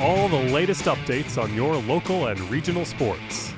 all 0.00 0.28
the 0.28 0.36
latest 0.36 0.82
updates 0.82 1.42
on 1.42 1.54
your 1.54 1.76
local 1.76 2.26
and 2.26 2.38
regional 2.50 2.84
sports. 2.84 3.54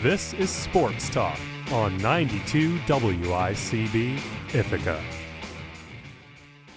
This 0.00 0.32
is 0.34 0.48
Sports 0.48 1.10
Talk 1.10 1.36
on 1.72 1.96
92 1.98 2.78
WICB 2.86 4.20
Ithaca. 4.54 5.02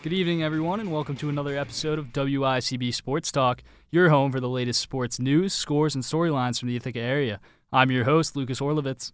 Good 0.01 0.13
evening, 0.13 0.41
everyone, 0.41 0.79
and 0.79 0.91
welcome 0.91 1.15
to 1.17 1.29
another 1.29 1.55
episode 1.55 1.99
of 1.99 2.07
WICB 2.13 2.95
Sports 2.95 3.31
Talk, 3.31 3.61
your 3.91 4.09
home 4.09 4.31
for 4.31 4.39
the 4.39 4.49
latest 4.49 4.81
sports 4.81 5.19
news, 5.19 5.53
scores, 5.53 5.93
and 5.93 6.03
storylines 6.03 6.59
from 6.59 6.69
the 6.69 6.75
Ithaca 6.75 6.99
area. 6.99 7.39
I'm 7.71 7.91
your 7.91 8.05
host, 8.05 8.35
Lucas 8.35 8.59
Orlovitz. 8.59 9.11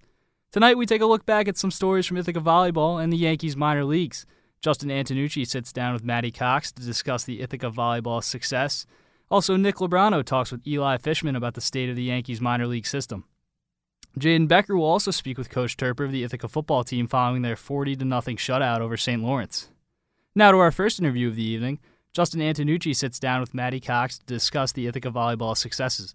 Tonight, 0.54 0.78
we 0.78 0.86
take 0.86 1.02
a 1.02 1.06
look 1.06 1.26
back 1.26 1.50
at 1.50 1.58
some 1.58 1.72
stories 1.72 2.06
from 2.06 2.16
Ithaca 2.16 2.40
Volleyball 2.40 3.04
and 3.04 3.12
the 3.12 3.18
Yankees 3.18 3.58
minor 3.58 3.84
leagues. 3.84 4.26
Justin 4.62 4.90
Antonucci 4.90 5.46
sits 5.46 5.74
down 5.74 5.92
with 5.92 6.04
Maddie 6.06 6.32
Cox 6.32 6.72
to 6.72 6.82
discuss 6.82 7.26
the 7.26 7.42
Ithaca 7.42 7.72
Volleyball 7.72 8.24
success. 8.24 8.86
Also, 9.32 9.56
Nick 9.56 9.76
Lebrano 9.76 10.26
talks 10.26 10.52
with 10.52 10.68
Eli 10.68 10.98
Fishman 10.98 11.38
about 11.38 11.54
the 11.54 11.62
state 11.62 11.90
of 11.90 11.96
the 11.96 12.04
Yankees 12.04 12.42
minor 12.42 12.68
league 12.68 12.86
system. 12.86 13.24
Jaden 14.20 14.50
Becker 14.50 14.76
will 14.76 14.84
also 14.84 15.10
speak 15.10 15.38
with 15.38 15.50
Coach 15.50 15.78
Toerper 15.78 16.04
of 16.04 16.12
the 16.12 16.26
Ithaca 16.26 16.50
football 16.50 16.84
team 16.84 17.08
following 17.08 17.42
their 17.42 17.56
40 17.56 17.96
0 17.96 18.10
shutout 18.10 18.82
over 18.82 18.98
St. 18.98 19.24
Lawrence. 19.24 19.70
Now 20.36 20.52
to 20.52 20.58
our 20.58 20.72
first 20.72 21.00
interview 21.00 21.30
of 21.30 21.38
the 21.38 21.46
evening. 21.46 21.80
Justin 22.12 22.42
Antonucci 22.42 22.94
sits 22.94 23.20
down 23.20 23.40
with 23.40 23.54
Maddie 23.54 23.80
Cox 23.80 24.18
to 24.18 24.26
discuss 24.26 24.74
the 24.74 24.86
Ithaca 24.86 25.10
volleyball 25.10 25.56
successes. 25.56 26.14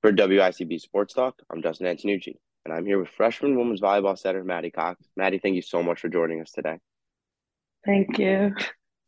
For 0.00 0.12
WICB 0.12 0.80
Sports 0.80 1.14
Talk, 1.14 1.40
I'm 1.48 1.62
Justin 1.62 1.86
Antonucci, 1.86 2.34
and 2.64 2.74
I'm 2.74 2.84
here 2.84 2.98
with 2.98 3.08
freshman 3.08 3.56
women's 3.56 3.80
volleyball 3.80 4.18
setter 4.18 4.42
Maddie 4.42 4.72
Cox. 4.72 5.00
Maddie, 5.16 5.38
thank 5.38 5.54
you 5.54 5.62
so 5.62 5.80
much 5.80 6.00
for 6.00 6.08
joining 6.08 6.40
us 6.40 6.50
today. 6.50 6.80
Thank 7.86 8.18
you 8.18 8.52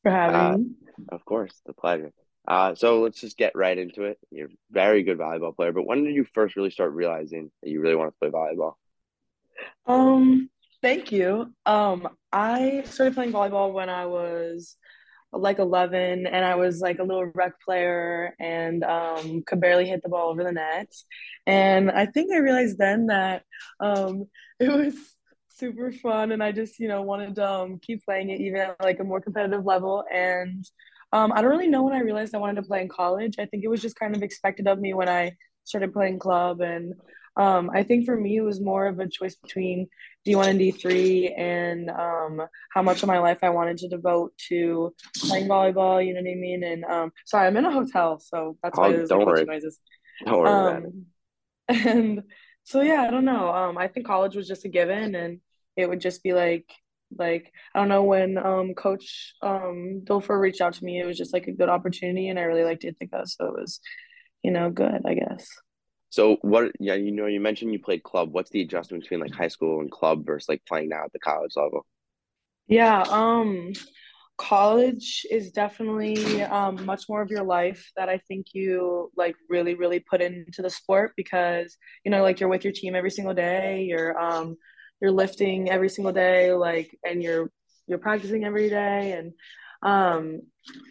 for 0.04 0.12
having 0.12 0.36
uh, 0.36 0.56
me. 0.58 0.66
Of 1.08 1.24
course, 1.24 1.60
the 1.66 1.72
pleasure. 1.72 2.12
Uh, 2.46 2.74
so 2.74 3.00
let's 3.00 3.20
just 3.20 3.36
get 3.36 3.56
right 3.56 3.78
into 3.78 4.04
it. 4.04 4.18
You're 4.30 4.48
a 4.48 4.56
very 4.70 5.02
good 5.02 5.18
volleyball 5.18 5.56
player, 5.56 5.72
but 5.72 5.86
when 5.86 6.04
did 6.04 6.14
you 6.14 6.26
first 6.34 6.56
really 6.56 6.70
start 6.70 6.92
realizing 6.92 7.50
that 7.62 7.70
you 7.70 7.80
really 7.80 7.96
want 7.96 8.12
to 8.12 8.18
play 8.18 8.30
volleyball? 8.30 8.74
Um, 9.86 10.50
Thank 10.84 11.12
you. 11.12 11.50
Um, 11.64 12.06
I 12.30 12.82
started 12.84 13.14
playing 13.14 13.32
volleyball 13.32 13.72
when 13.72 13.88
I 13.88 14.04
was 14.04 14.76
like 15.32 15.58
11 15.58 16.26
and 16.26 16.44
I 16.44 16.56
was 16.56 16.82
like 16.82 16.98
a 16.98 17.02
little 17.02 17.24
rec 17.34 17.58
player 17.62 18.34
and 18.38 18.84
um, 18.84 19.42
could 19.46 19.62
barely 19.62 19.86
hit 19.88 20.02
the 20.02 20.10
ball 20.10 20.28
over 20.28 20.44
the 20.44 20.52
net. 20.52 20.92
And 21.46 21.90
I 21.90 22.04
think 22.04 22.34
I 22.34 22.36
realized 22.36 22.76
then 22.76 23.06
that 23.06 23.44
um, 23.80 24.26
it 24.60 24.70
was 24.70 24.94
super 25.48 25.90
fun 25.90 26.32
and 26.32 26.42
I 26.42 26.52
just, 26.52 26.78
you 26.78 26.88
know, 26.88 27.00
wanted 27.00 27.36
to 27.36 27.50
um, 27.50 27.78
keep 27.78 28.04
playing 28.04 28.28
it 28.28 28.42
even 28.42 28.60
at 28.60 28.76
like 28.82 29.00
a 29.00 29.04
more 29.04 29.22
competitive 29.22 29.64
level. 29.64 30.04
And 30.12 30.66
um, 31.14 31.32
I 31.32 31.40
don't 31.40 31.50
really 31.50 31.68
know 31.68 31.84
when 31.84 31.94
I 31.94 32.00
realized 32.00 32.34
I 32.34 32.38
wanted 32.38 32.56
to 32.56 32.68
play 32.68 32.82
in 32.82 32.88
college. 32.88 33.36
I 33.38 33.46
think 33.46 33.64
it 33.64 33.68
was 33.68 33.80
just 33.80 33.98
kind 33.98 34.14
of 34.14 34.22
expected 34.22 34.66
of 34.66 34.78
me 34.78 34.94
when 34.94 35.08
I 35.08 35.36
started 35.64 35.92
playing 35.92 36.18
club 36.18 36.60
and 36.60 36.94
um, 37.36 37.70
I 37.74 37.82
think 37.82 38.06
for 38.06 38.16
me, 38.16 38.36
it 38.36 38.42
was 38.42 38.60
more 38.60 38.86
of 38.86 39.00
a 39.00 39.08
choice 39.08 39.34
between 39.34 39.88
D1 40.26 40.48
and 40.48 40.60
D3 40.60 41.38
and 41.38 41.90
um, 41.90 42.46
how 42.72 42.82
much 42.82 43.02
of 43.02 43.08
my 43.08 43.18
life 43.18 43.38
I 43.42 43.50
wanted 43.50 43.78
to 43.78 43.88
devote 43.88 44.32
to 44.48 44.94
playing 45.18 45.48
volleyball, 45.48 46.04
you 46.04 46.14
know 46.14 46.20
what 46.20 46.30
I 46.30 46.34
mean? 46.34 46.62
And 46.62 46.84
um, 46.84 47.12
sorry, 47.26 47.46
I'm 47.46 47.56
in 47.56 47.64
a 47.64 47.72
hotel, 47.72 48.20
so 48.20 48.56
that's 48.62 48.78
why 48.78 48.88
oh, 48.88 48.92
there's 48.92 49.08
don't 49.08 49.26
worry. 49.26 49.44
noises. 49.44 49.78
Don't 50.24 50.38
worry 50.38 50.48
um, 50.48 51.06
And 51.68 52.22
so, 52.62 52.82
yeah, 52.82 53.02
I 53.02 53.10
don't 53.10 53.24
know. 53.24 53.52
Um, 53.52 53.78
I 53.78 53.88
think 53.88 54.06
college 54.06 54.36
was 54.36 54.46
just 54.46 54.64
a 54.64 54.68
given, 54.68 55.14
and 55.16 55.40
it 55.76 55.88
would 55.88 56.00
just 56.00 56.22
be 56.22 56.34
like, 56.34 56.70
like 57.18 57.52
I 57.74 57.78
don't 57.78 57.88
know 57.88 58.04
when 58.04 58.38
um, 58.38 58.74
Coach 58.74 59.34
um, 59.42 60.02
Dilfer 60.04 60.40
reached 60.40 60.60
out 60.60 60.74
to 60.74 60.84
me, 60.84 61.00
it 61.00 61.06
was 61.06 61.18
just 61.18 61.32
like 61.32 61.46
a 61.46 61.52
good 61.52 61.68
opportunity, 61.68 62.28
and 62.28 62.38
I 62.38 62.42
really 62.42 62.64
liked 62.64 62.84
Ithaca, 62.84 63.26
so 63.26 63.46
it 63.46 63.52
was, 63.52 63.80
you 64.42 64.50
know, 64.50 64.70
good, 64.70 65.02
I 65.04 65.14
guess. 65.14 65.46
So 66.10 66.36
what? 66.42 66.72
Yeah, 66.78 66.94
you 66.94 67.10
know, 67.10 67.26
you 67.26 67.40
mentioned 67.40 67.72
you 67.72 67.80
played 67.80 68.02
club. 68.02 68.32
What's 68.32 68.50
the 68.50 68.62
adjustment 68.62 69.02
between 69.02 69.20
like 69.20 69.34
high 69.34 69.48
school 69.48 69.80
and 69.80 69.90
club 69.90 70.24
versus 70.24 70.48
like 70.48 70.62
playing 70.66 70.90
now 70.90 71.04
at 71.04 71.12
the 71.12 71.18
college 71.18 71.52
level? 71.56 71.84
Yeah, 72.66 73.02
um, 73.02 73.72
college 74.36 75.24
is 75.30 75.52
definitely 75.52 76.42
um 76.42 76.84
much 76.84 77.08
more 77.08 77.22
of 77.22 77.30
your 77.30 77.44
life 77.44 77.90
that 77.96 78.08
I 78.08 78.18
think 78.26 78.46
you 78.52 79.10
like 79.16 79.36
really 79.48 79.74
really 79.74 80.00
put 80.00 80.20
into 80.20 80.60
the 80.60 80.70
sport 80.70 81.12
because 81.16 81.76
you 82.04 82.10
know 82.10 82.22
like 82.22 82.40
you're 82.40 82.48
with 82.48 82.64
your 82.64 82.72
team 82.72 82.94
every 82.94 83.10
single 83.10 83.34
day. 83.34 83.84
You're 83.88 84.18
um 84.18 84.56
you're 85.00 85.10
lifting 85.10 85.70
every 85.70 85.88
single 85.88 86.12
day, 86.12 86.52
like, 86.52 86.96
and 87.04 87.22
you're 87.22 87.50
you're 87.86 87.98
practicing 87.98 88.44
every 88.44 88.68
day, 88.70 89.12
and 89.12 89.32
um, 89.82 90.40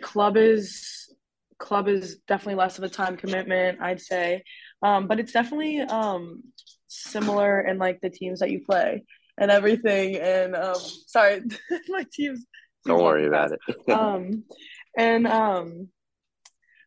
club 0.02 0.38
is 0.38 1.14
club 1.58 1.88
is 1.88 2.18
definitely 2.28 2.56
less 2.56 2.78
of 2.78 2.84
a 2.84 2.90
time 2.90 3.18
commitment, 3.18 3.82
I'd 3.82 4.02
say. 4.02 4.44
Um, 4.82 5.08
but 5.08 5.20
it's 5.20 5.32
definitely 5.32 5.82
um 5.82 6.44
similar 6.88 7.62
in 7.62 7.78
like 7.78 8.02
the 8.02 8.10
teams 8.10 8.40
that 8.40 8.52
you 8.52 8.62
play 8.64 9.04
and 9.38 9.50
everything. 9.50 10.18
And 10.18 10.56
um, 10.56 10.76
sorry, 11.08 11.42
my 11.90 12.06
teams. 12.12 12.46
Don't 12.86 13.04
worry 13.04 13.28
about 13.28 13.52
it. 13.52 13.60
um, 13.90 14.44
and 14.98 15.26
um, 15.26 15.90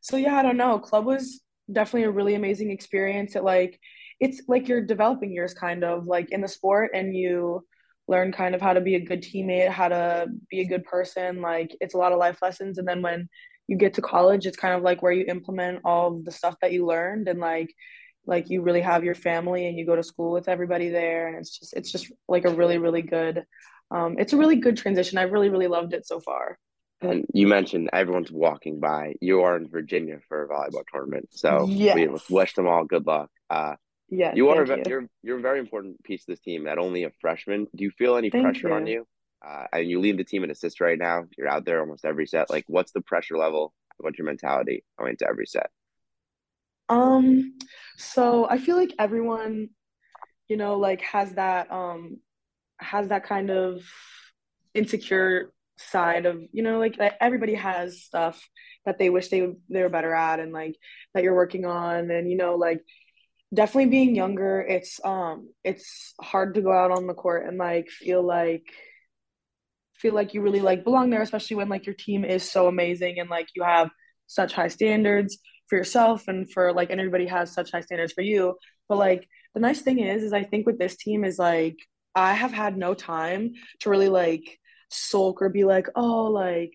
so 0.03 0.17
yeah, 0.17 0.37
I 0.37 0.43
don't 0.43 0.57
know. 0.57 0.79
Club 0.79 1.07
was 1.07 1.41
definitely 1.71 2.05
a 2.05 2.11
really 2.11 2.35
amazing 2.35 2.71
experience. 2.71 3.35
It 3.35 3.45
like 3.45 3.81
it's 4.21 4.43
like 4.49 4.69
you're 4.69 4.81
developing 4.81 5.33
yours 5.33 5.55
kind 5.55 5.85
of 5.85 6.07
like 6.07 6.31
in 6.31 6.41
the 6.41 6.49
sport, 6.49 6.91
and 6.95 7.15
you 7.15 7.65
learn 8.09 8.33
kind 8.33 8.55
of 8.55 8.61
how 8.61 8.73
to 8.73 8.81
be 8.81 8.95
a 8.95 9.01
good 9.01 9.23
teammate, 9.23 9.69
how 9.69 9.89
to 9.89 10.27
be 10.51 10.61
a 10.61 10.67
good 10.67 10.85
person. 10.85 11.41
Like 11.41 11.77
it's 11.81 11.95
a 11.95 11.99
lot 11.99 12.13
of 12.13 12.19
life 12.19 12.39
lessons, 12.43 12.79
and 12.79 12.87
then 12.87 13.03
when 13.03 13.29
you 13.69 13.77
get 13.77 13.95
to 13.95 14.03
college 14.03 14.47
it's 14.47 14.57
kind 14.57 14.75
of 14.75 14.83
like 14.83 15.03
where 15.03 15.13
you 15.13 15.25
implement 15.27 15.81
all 15.85 16.21
the 16.23 16.31
stuff 16.31 16.57
that 16.63 16.73
you 16.73 16.87
learned 16.87 17.29
and 17.29 17.41
like 17.41 17.75
like 18.29 18.51
you 18.51 18.61
really 18.61 18.81
have 18.81 19.05
your 19.05 19.15
family 19.15 19.69
and 19.69 19.79
you 19.79 19.87
go 19.87 19.95
to 19.95 20.03
school 20.03 20.33
with 20.33 20.49
everybody 20.49 20.89
there. 20.89 21.29
And 21.29 21.37
it's 21.37 21.57
just 21.57 21.77
it's 21.77 21.93
just 21.93 22.11
like 22.29 22.45
a 22.45 22.51
really 22.51 22.79
really 22.79 23.03
good 23.03 23.45
um, 23.93 24.17
it's 24.19 24.33
a 24.33 24.37
really 24.37 24.57
good 24.57 24.77
transition. 24.77 25.17
I 25.17 25.23
really 25.23 25.49
really 25.49 25.69
loved 25.69 25.95
it 25.95 26.07
so 26.07 26.19
far. 26.19 26.59
And 27.03 27.25
you 27.33 27.47
mentioned 27.47 27.91
everyone's 27.93 28.33
walking 28.33 28.81
by. 28.81 29.15
You 29.21 29.43
are 29.43 29.57
in 29.57 29.69
virginia 29.69 30.19
for 30.29 30.43
a 30.43 30.49
volleyball 30.49 30.83
tournament. 30.93 31.29
So 31.31 31.67
yes. 31.69 31.95
we 31.95 32.09
wish 32.35 32.55
them 32.55 32.67
all 32.67 32.85
good 32.85 33.07
luck. 33.07 33.31
Uh, 33.49 33.77
yeah 34.09 34.33
you 34.35 34.49
are 34.49 34.65
you. 34.65 34.83
you're 34.87 35.09
you're 35.23 35.39
a 35.39 35.43
very 35.43 35.59
important 35.59 36.03
piece 36.05 36.23
of 36.23 36.27
this 36.27 36.41
team 36.41 36.65
not 36.65 36.79
only 36.79 37.05
a 37.05 37.11
freshman 37.21 37.67
do 37.75 37.85
you 37.85 37.91
feel 37.91 38.17
any 38.17 38.31
thank 38.31 38.45
pressure 38.45 38.69
you. 38.69 38.75
on 38.75 38.87
you 38.87 39.07
uh, 39.47 39.67
and 39.73 39.89
you 39.89 40.01
lead 40.01 40.19
the 40.19 40.25
team 40.25 40.45
in 40.45 40.51
assists 40.51 40.81
right 40.81 40.99
now. 40.99 41.25
You're 41.37 41.49
out 41.49 41.65
there 41.65 41.81
almost 41.81 42.05
every 42.05 42.27
set. 42.27 42.51
Like, 42.51 42.65
what's 42.67 42.93
the 42.93 43.01
pressure 43.01 43.37
level? 43.37 43.75
What's 43.99 44.19
your 44.19 44.27
mentality 44.27 44.85
going 44.99 45.13
into 45.13 45.27
every 45.29 45.47
set? 45.47 45.71
Um, 46.89 47.57
so 47.97 48.49
I 48.49 48.59
feel 48.59 48.77
like 48.77 48.93
everyone, 48.99 49.71
you 50.49 50.57
know, 50.57 50.79
like 50.79 51.01
has 51.03 51.33
that 51.35 51.71
um 51.71 52.19
has 52.79 53.09
that 53.09 53.25
kind 53.25 53.51
of 53.51 53.83
insecure 54.75 55.53
side 55.79 56.27
of 56.27 56.41
you 56.53 56.63
know 56.63 56.79
like, 56.79 56.99
like 56.99 57.15
everybody 57.21 57.55
has 57.55 58.03
stuff 58.03 58.43
that 58.87 58.99
they 58.99 59.11
wish 59.11 59.29
they 59.29 59.47
they 59.69 59.83
were 59.83 59.89
better 59.89 60.15
at 60.15 60.41
and 60.41 60.53
like 60.53 60.75
that 61.13 61.23
you're 61.23 61.35
working 61.35 61.67
on 61.67 62.11
and 62.11 62.31
you 62.31 62.37
know 62.37 62.55
like 62.55 62.81
definitely 63.55 63.91
being 63.91 64.17
younger 64.17 64.61
it's 64.61 65.01
um 65.05 65.49
it's 65.63 66.15
hard 66.21 66.55
to 66.55 66.61
go 66.61 66.73
out 66.73 66.91
on 66.91 67.07
the 67.07 67.15
court 67.15 67.47
and 67.47 67.59
like 67.59 67.89
feel 67.89 68.23
like 68.23 68.67
feel 69.99 70.15
like 70.15 70.35
you 70.35 70.41
really 70.41 70.61
like 70.61 70.85
belong 70.85 71.11
there, 71.11 71.23
especially 71.23 71.57
when 71.57 71.69
like 71.69 71.87
your 71.87 71.95
team 71.95 72.25
is 72.25 72.49
so 72.49 72.69
amazing 72.69 73.19
and 73.19 73.31
like 73.31 73.49
you 73.55 73.63
have 73.63 73.91
such 74.27 74.53
high 74.53 74.69
standards 74.69 75.39
for 75.69 75.77
yourself 75.77 76.29
and 76.29 76.51
for 76.51 76.73
like 76.73 76.91
and 76.91 77.01
everybody 77.01 77.27
has 77.27 77.53
such 77.53 77.73
high 77.73 77.81
standards 77.81 78.13
for 78.13 78.23
you. 78.23 78.57
But 78.89 78.99
like 78.99 79.29
the 79.55 79.61
nice 79.61 79.81
thing 79.81 80.01
is 80.01 80.23
is 80.23 80.33
I 80.33 80.45
think 80.45 80.67
with 80.67 80.79
this 80.79 80.97
team 80.97 81.25
is 81.25 81.39
like 81.39 81.77
I 82.15 82.35
have 82.35 82.53
had 82.53 82.77
no 82.77 82.95
time 82.95 83.55
to 83.81 83.91
really 83.91 84.09
like 84.09 84.59
sulk 84.91 85.43
or 85.43 85.49
be 85.49 85.65
like, 85.65 85.89
oh 85.97 86.25
like 86.25 86.73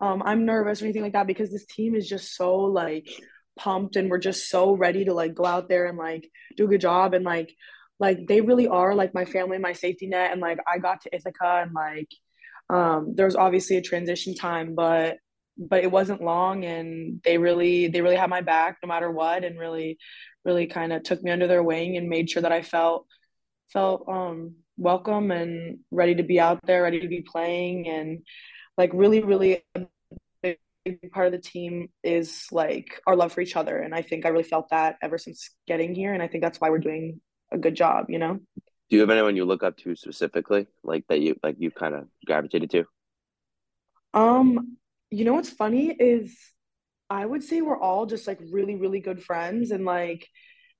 um 0.00 0.22
I'm 0.24 0.44
nervous 0.44 0.82
or 0.82 0.86
anything 0.86 1.02
like 1.02 1.12
that 1.12 1.26
because 1.26 1.50
this 1.50 1.66
team 1.66 1.94
is 1.94 2.08
just 2.08 2.34
so 2.36 2.56
like 2.56 3.08
pumped 3.56 3.96
and 3.96 4.10
we're 4.10 4.18
just 4.18 4.48
so 4.48 4.72
ready 4.72 5.04
to 5.04 5.14
like 5.14 5.34
go 5.34 5.44
out 5.44 5.68
there 5.68 5.86
and 5.86 5.98
like 5.98 6.30
do 6.56 6.64
a 6.64 6.68
good 6.68 6.80
job. 6.80 7.14
And 7.14 7.24
like 7.24 7.54
like 7.98 8.26
they 8.26 8.40
really 8.40 8.66
are 8.68 8.94
like 8.94 9.14
my 9.14 9.24
family 9.24 9.58
my 9.58 9.72
safety 9.72 10.06
net. 10.06 10.32
And 10.32 10.40
like 10.40 10.58
I 10.66 10.78
got 10.78 11.02
to 11.02 11.14
Ithaca 11.14 11.62
and 11.62 11.72
like 11.72 12.08
um, 12.70 13.14
there 13.14 13.26
was 13.26 13.36
obviously 13.36 13.76
a 13.76 13.82
transition 13.82 14.34
time, 14.34 14.74
but 14.74 15.18
but 15.56 15.84
it 15.84 15.90
wasn't 15.90 16.22
long, 16.22 16.64
and 16.64 17.20
they 17.24 17.38
really 17.38 17.88
they 17.88 18.00
really 18.00 18.16
had 18.16 18.30
my 18.30 18.40
back 18.40 18.78
no 18.82 18.88
matter 18.88 19.10
what, 19.10 19.44
and 19.44 19.58
really 19.58 19.98
really 20.44 20.66
kind 20.66 20.92
of 20.92 21.02
took 21.02 21.22
me 21.22 21.30
under 21.30 21.46
their 21.46 21.62
wing 21.62 21.96
and 21.96 22.08
made 22.08 22.30
sure 22.30 22.42
that 22.42 22.52
I 22.52 22.62
felt 22.62 23.06
felt 23.72 24.08
um, 24.08 24.54
welcome 24.76 25.30
and 25.30 25.78
ready 25.90 26.14
to 26.16 26.22
be 26.22 26.40
out 26.40 26.60
there, 26.66 26.82
ready 26.82 27.00
to 27.00 27.08
be 27.08 27.22
playing, 27.22 27.88
and 27.88 28.20
like 28.78 28.90
really 28.94 29.22
really 29.22 29.62
big 30.84 31.10
part 31.12 31.26
of 31.26 31.32
the 31.32 31.38
team 31.38 31.88
is 32.02 32.46
like 32.52 33.00
our 33.06 33.16
love 33.16 33.32
for 33.32 33.40
each 33.40 33.56
other, 33.56 33.78
and 33.78 33.94
I 33.94 34.02
think 34.02 34.26
I 34.26 34.30
really 34.30 34.44
felt 34.44 34.70
that 34.70 34.96
ever 35.02 35.18
since 35.18 35.50
getting 35.66 35.94
here, 35.94 36.12
and 36.12 36.22
I 36.22 36.28
think 36.28 36.42
that's 36.42 36.60
why 36.60 36.70
we're 36.70 36.78
doing 36.78 37.20
a 37.52 37.58
good 37.58 37.74
job, 37.74 38.06
you 38.08 38.18
know 38.18 38.40
do 38.90 38.96
you 38.96 39.00
have 39.00 39.10
anyone 39.10 39.36
you 39.36 39.44
look 39.44 39.62
up 39.62 39.76
to 39.78 39.96
specifically, 39.96 40.66
like 40.82 41.04
that 41.08 41.20
you 41.20 41.36
like 41.42 41.56
you 41.58 41.70
kind 41.70 41.94
of 41.94 42.06
gravitated 42.26 42.70
to? 42.70 42.84
Um, 44.12 44.76
you 45.10 45.24
know 45.24 45.34
what's 45.34 45.50
funny 45.50 45.90
is 45.90 46.36
I 47.08 47.24
would 47.24 47.42
say 47.42 47.60
we're 47.60 47.80
all 47.80 48.06
just 48.06 48.26
like 48.26 48.40
really, 48.52 48.76
really 48.76 49.00
good 49.00 49.22
friends. 49.22 49.70
And 49.70 49.84
like, 49.84 50.28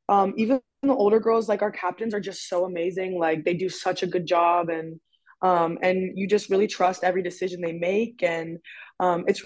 um, 0.09 0.35
even 0.37 0.61
the 0.83 0.95
older 0.95 1.21
girls, 1.21 1.49
like 1.49 1.63
our 1.63 1.71
captains 1.71 2.15
are 2.15 2.21
just 2.21 2.49
so 2.49 2.65
amazing. 2.65 3.19
Like 3.19 3.45
they 3.45 3.55
do 3.55 3.69
such 3.69 4.03
a 4.03 4.07
good 4.07 4.27
job 4.27 4.69
and 4.69 5.01
um, 5.43 5.79
and 5.83 6.17
you 6.17 6.27
just 6.27 6.49
really 6.49 6.67
trust 6.67 7.05
every 7.05 7.23
decision 7.23 7.61
they 7.61 7.73
make. 7.73 8.23
And 8.23 8.59
um, 9.01 9.25
it's 9.27 9.43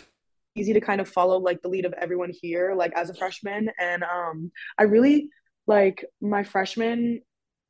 easy 0.59 0.73
to 0.75 0.81
kind 0.81 1.01
of 1.01 1.09
follow 1.09 1.39
like 1.39 1.63
the 1.63 1.69
lead 1.69 1.85
of 1.85 1.93
everyone 1.95 2.31
here, 2.33 2.75
like 2.75 2.93
as 2.95 3.11
a 3.11 3.15
freshman. 3.15 3.71
And 3.79 4.03
um, 4.03 4.51
I 4.79 4.85
really 4.85 5.29
like 5.67 6.05
my 6.21 6.43
freshmen, 6.43 7.23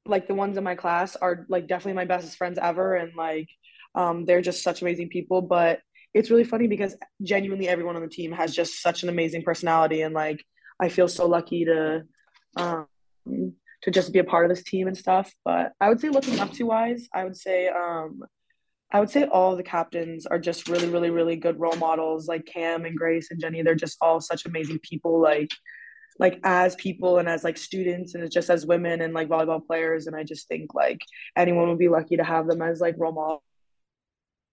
like 0.06 0.26
the 0.26 0.34
ones 0.34 0.56
in 0.56 0.64
my 0.64 0.74
class 0.74 1.16
are 1.16 1.46
like 1.48 1.68
definitely 1.68 1.94
my 1.94 2.04
bestest 2.04 2.36
friends 2.36 2.58
ever. 2.60 2.94
And 2.96 3.12
like 3.16 3.48
um, 3.94 4.24
they're 4.24 4.42
just 4.42 4.62
such 4.62 4.82
amazing 4.82 5.08
people. 5.08 5.42
But 5.42 5.80
it's 6.14 6.30
really 6.30 6.44
funny 6.44 6.66
because 6.66 6.96
genuinely 7.22 7.68
everyone 7.68 7.96
on 7.96 8.02
the 8.02 8.08
team 8.08 8.32
has 8.32 8.54
just 8.54 8.82
such 8.82 9.02
an 9.02 9.08
amazing 9.08 9.42
personality 9.42 10.02
and 10.02 10.14
like 10.14 10.42
I 10.80 10.88
feel 10.88 11.08
so 11.08 11.26
lucky 11.26 11.64
to 11.64 12.04
um 12.56 12.86
to 13.82 13.90
just 13.90 14.12
be 14.12 14.18
a 14.18 14.24
part 14.24 14.44
of 14.44 14.48
this 14.48 14.64
team 14.64 14.88
and 14.88 14.96
stuff. 14.96 15.32
But 15.44 15.72
I 15.80 15.88
would 15.88 16.00
say 16.00 16.08
looking 16.08 16.40
up 16.40 16.52
to 16.52 16.64
wise, 16.64 17.08
I 17.14 17.24
would 17.24 17.36
say 17.36 17.68
um 17.68 18.22
I 18.90 19.00
would 19.00 19.10
say 19.10 19.24
all 19.24 19.54
the 19.54 19.62
captains 19.62 20.24
are 20.26 20.38
just 20.38 20.68
really, 20.68 20.88
really, 20.88 21.10
really 21.10 21.36
good 21.36 21.60
role 21.60 21.76
models. 21.76 22.26
Like 22.26 22.46
Cam 22.46 22.86
and 22.86 22.96
Grace 22.96 23.30
and 23.30 23.40
Jenny, 23.40 23.62
they're 23.62 23.74
just 23.74 23.98
all 24.00 24.20
such 24.20 24.46
amazing 24.46 24.78
people. 24.78 25.20
Like, 25.20 25.50
like 26.18 26.40
as 26.42 26.74
people 26.76 27.18
and 27.18 27.28
as 27.28 27.44
like 27.44 27.58
students 27.58 28.14
and 28.14 28.30
just 28.30 28.50
as 28.50 28.66
women 28.66 29.02
and 29.02 29.12
like 29.12 29.28
volleyball 29.28 29.64
players. 29.64 30.06
And 30.06 30.16
I 30.16 30.24
just 30.24 30.48
think 30.48 30.74
like 30.74 31.00
anyone 31.36 31.68
would 31.68 31.78
be 31.78 31.88
lucky 31.88 32.16
to 32.16 32.24
have 32.24 32.46
them 32.46 32.62
as 32.62 32.80
like 32.80 32.94
role 32.98 33.12
models 33.12 33.42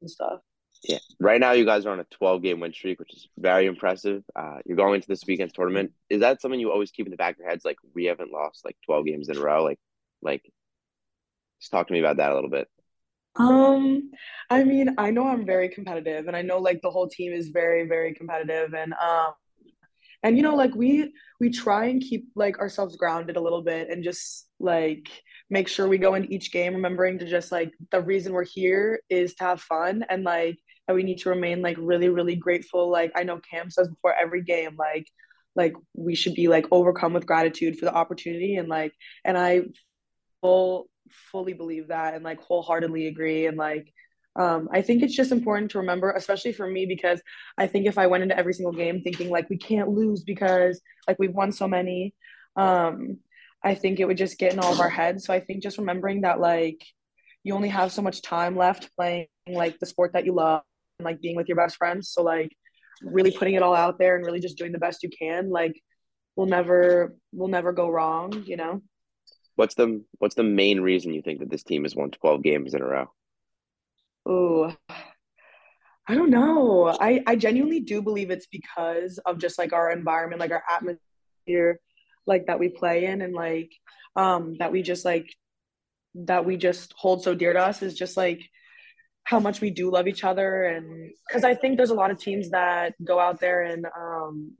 and 0.01 0.11
stuff. 0.11 0.41
Yeah. 0.83 0.99
Right 1.19 1.39
now, 1.39 1.53
you 1.53 1.65
guys 1.65 1.85
are 1.85 1.91
on 1.91 1.99
a 1.99 2.05
12 2.11 2.43
game 2.43 2.59
win 2.59 2.73
streak, 2.73 2.99
which 2.99 3.13
is 3.13 3.27
very 3.37 3.65
impressive. 3.65 4.23
Uh, 4.35 4.57
you're 4.65 4.77
going 4.77 4.95
into 4.95 5.07
this 5.07 5.25
weekend's 5.25 5.53
tournament. 5.53 5.91
Is 6.09 6.19
that 6.19 6.41
something 6.41 6.59
you 6.59 6.71
always 6.71 6.91
keep 6.91 7.07
in 7.07 7.11
the 7.11 7.17
back 7.17 7.35
of 7.35 7.39
your 7.39 7.49
heads? 7.49 7.65
Like, 7.65 7.77
we 7.95 8.05
haven't 8.05 8.31
lost 8.31 8.65
like 8.65 8.77
12 8.85 9.05
games 9.05 9.29
in 9.29 9.37
a 9.37 9.41
row. 9.41 9.63
Like, 9.63 9.79
like, 10.21 10.43
just 11.59 11.71
talk 11.71 11.87
to 11.87 11.93
me 11.93 11.99
about 11.99 12.17
that 12.17 12.31
a 12.31 12.35
little 12.35 12.49
bit. 12.49 12.67
Um, 13.37 14.11
I 14.49 14.63
mean, 14.63 14.95
I 14.97 15.11
know 15.11 15.27
I'm 15.27 15.45
very 15.45 15.69
competitive, 15.69 16.27
and 16.27 16.35
I 16.35 16.41
know 16.41 16.59
like 16.59 16.81
the 16.81 16.89
whole 16.89 17.07
team 17.07 17.33
is 17.33 17.49
very, 17.49 17.87
very 17.87 18.13
competitive, 18.13 18.73
and 18.73 18.93
um, 18.93 19.33
and 20.23 20.37
you 20.37 20.43
know, 20.43 20.55
like 20.55 20.73
we 20.75 21.13
we 21.39 21.49
try 21.49 21.85
and 21.85 22.01
keep 22.01 22.27
like 22.35 22.59
ourselves 22.59 22.95
grounded 22.95 23.35
a 23.37 23.41
little 23.41 23.61
bit, 23.61 23.89
and 23.89 24.03
just 24.03 24.47
like 24.59 25.09
make 25.49 25.67
sure 25.67 25.87
we 25.87 25.97
go 25.97 26.15
into 26.15 26.33
each 26.33 26.51
game 26.51 26.73
remembering 26.73 27.19
to 27.19 27.25
just 27.25 27.51
like 27.51 27.71
the 27.91 28.01
reason 28.01 28.33
we're 28.33 28.45
here 28.45 29.01
is 29.09 29.35
to 29.35 29.43
have 29.43 29.61
fun 29.61 30.03
and 30.09 30.23
like 30.23 30.57
and 30.87 30.95
we 30.95 31.03
need 31.03 31.17
to 31.19 31.29
remain 31.29 31.61
like 31.61 31.77
really 31.79 32.09
really 32.09 32.35
grateful. 32.35 32.89
Like 32.89 33.11
i 33.15 33.23
know 33.23 33.39
cam 33.49 33.69
says 33.69 33.87
before 33.89 34.15
every 34.15 34.41
game 34.43 34.75
like 34.77 35.07
like 35.55 35.73
we 35.93 36.15
should 36.15 36.35
be 36.35 36.47
like 36.47 36.65
overcome 36.71 37.13
with 37.13 37.25
gratitude 37.27 37.77
for 37.77 37.85
the 37.85 37.93
opportunity 37.93 38.55
and 38.55 38.67
like 38.67 38.93
and 39.23 39.37
i 39.37 39.61
full 40.41 40.87
fully 41.09 41.53
believe 41.53 41.89
that 41.89 42.13
and 42.13 42.23
like 42.23 42.41
wholeheartedly 42.41 43.07
agree 43.07 43.45
and 43.45 43.57
like 43.57 43.93
um, 44.37 44.67
I 44.71 44.81
think 44.81 45.01
it's 45.01 45.15
just 45.15 45.31
important 45.31 45.71
to 45.71 45.77
remember, 45.79 46.11
especially 46.11 46.51
for 46.51 46.67
me, 46.67 46.85
because 46.85 47.21
I 47.57 47.67
think 47.67 47.87
if 47.87 47.97
I 47.97 48.07
went 48.07 48.23
into 48.23 48.37
every 48.37 48.53
single 48.53 48.73
game 48.73 49.01
thinking 49.01 49.29
like 49.29 49.49
we 49.49 49.57
can't 49.57 49.89
lose 49.89 50.23
because 50.23 50.81
like 51.07 51.17
we've 51.19 51.33
won 51.33 51.53
so 51.53 51.67
many, 51.67 52.13
um, 52.57 53.19
I 53.63 53.75
think 53.75 53.99
it 53.99 54.05
would 54.05 54.17
just 54.17 54.37
get 54.37 54.51
in 54.51 54.59
all 54.59 54.73
of 54.73 54.81
our 54.81 54.89
heads. 54.89 55.25
So 55.25 55.33
I 55.33 55.39
think 55.39 55.63
just 55.63 55.77
remembering 55.77 56.21
that 56.21 56.41
like 56.41 56.83
you 57.43 57.55
only 57.55 57.69
have 57.69 57.93
so 57.93 58.01
much 58.01 58.21
time 58.21 58.57
left 58.57 58.89
playing 58.97 59.27
like 59.47 59.79
the 59.79 59.85
sport 59.85 60.13
that 60.13 60.25
you 60.25 60.33
love 60.33 60.63
and 60.99 61.05
like 61.05 61.21
being 61.21 61.37
with 61.37 61.47
your 61.47 61.57
best 61.57 61.77
friends. 61.77 62.09
So 62.09 62.21
like 62.21 62.51
really 63.01 63.31
putting 63.31 63.55
it 63.55 63.63
all 63.63 63.75
out 63.75 63.97
there 63.99 64.17
and 64.17 64.25
really 64.25 64.39
just 64.41 64.57
doing 64.57 64.73
the 64.73 64.79
best 64.79 65.01
you 65.01 65.09
can, 65.09 65.49
like 65.49 65.79
will 66.35 66.45
never 66.45 67.15
will 67.31 67.47
never 67.47 67.71
go 67.71 67.87
wrong, 67.87 68.43
you 68.45 68.57
know. 68.57 68.81
What's 69.55 69.75
the 69.75 70.03
what's 70.19 70.35
the 70.35 70.43
main 70.43 70.81
reason 70.81 71.13
you 71.13 71.21
think 71.21 71.39
that 71.39 71.49
this 71.49 71.63
team 71.63 71.83
has 71.83 71.95
won 71.95 72.11
12 72.11 72.43
games 72.43 72.73
in 72.73 72.81
a 72.81 72.85
row? 72.85 73.11
Oh, 74.25 74.75
I 76.07 76.15
don't 76.15 76.29
know. 76.29 76.87
I 76.87 77.23
I 77.25 77.35
genuinely 77.35 77.79
do 77.79 78.01
believe 78.01 78.31
it's 78.31 78.47
because 78.47 79.17
of 79.19 79.39
just 79.39 79.57
like 79.57 79.73
our 79.73 79.91
environment, 79.91 80.39
like 80.39 80.51
our 80.51 80.63
atmosphere, 80.69 81.79
like 82.27 82.47
that 82.47 82.59
we 82.59 82.69
play 82.69 83.05
in, 83.05 83.21
and 83.21 83.33
like 83.33 83.71
um 84.15 84.55
that 84.59 84.71
we 84.71 84.81
just 84.81 85.05
like 85.05 85.33
that 86.15 86.45
we 86.45 86.57
just 86.57 86.93
hold 86.97 87.23
so 87.23 87.35
dear 87.35 87.53
to 87.53 87.59
us 87.59 87.81
is 87.81 87.93
just 87.93 88.15
like 88.17 88.41
how 89.23 89.39
much 89.39 89.59
we 89.59 89.69
do 89.69 89.91
love 89.91 90.07
each 90.07 90.23
other 90.23 90.63
and 90.65 91.11
because 91.27 91.43
i 91.43 91.53
think 91.53 91.75
there's 91.75 91.89
a 91.89 91.95
lot 91.95 92.11
of 92.11 92.17
teams 92.17 92.49
that 92.51 92.93
go 93.03 93.19
out 93.19 93.39
there 93.39 93.63
and 93.63 93.85
um 93.97 94.53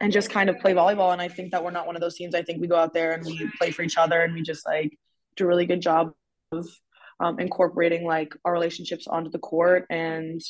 and 0.00 0.12
just 0.12 0.30
kind 0.30 0.48
of 0.48 0.58
play 0.58 0.72
volleyball 0.72 1.12
and 1.12 1.20
i 1.20 1.28
think 1.28 1.50
that 1.52 1.62
we're 1.62 1.70
not 1.70 1.86
one 1.86 1.96
of 1.96 2.00
those 2.00 2.16
teams 2.16 2.34
i 2.34 2.42
think 2.42 2.60
we 2.60 2.66
go 2.66 2.76
out 2.76 2.94
there 2.94 3.12
and 3.12 3.24
we 3.24 3.50
play 3.58 3.70
for 3.70 3.82
each 3.82 3.96
other 3.96 4.22
and 4.22 4.34
we 4.34 4.42
just 4.42 4.66
like 4.66 4.96
do 5.36 5.44
a 5.44 5.46
really 5.46 5.66
good 5.66 5.80
job 5.80 6.12
of 6.52 6.66
um, 7.20 7.40
incorporating 7.40 8.06
like 8.06 8.34
our 8.44 8.52
relationships 8.52 9.06
onto 9.06 9.30
the 9.30 9.38
court 9.38 9.86
and 9.90 10.40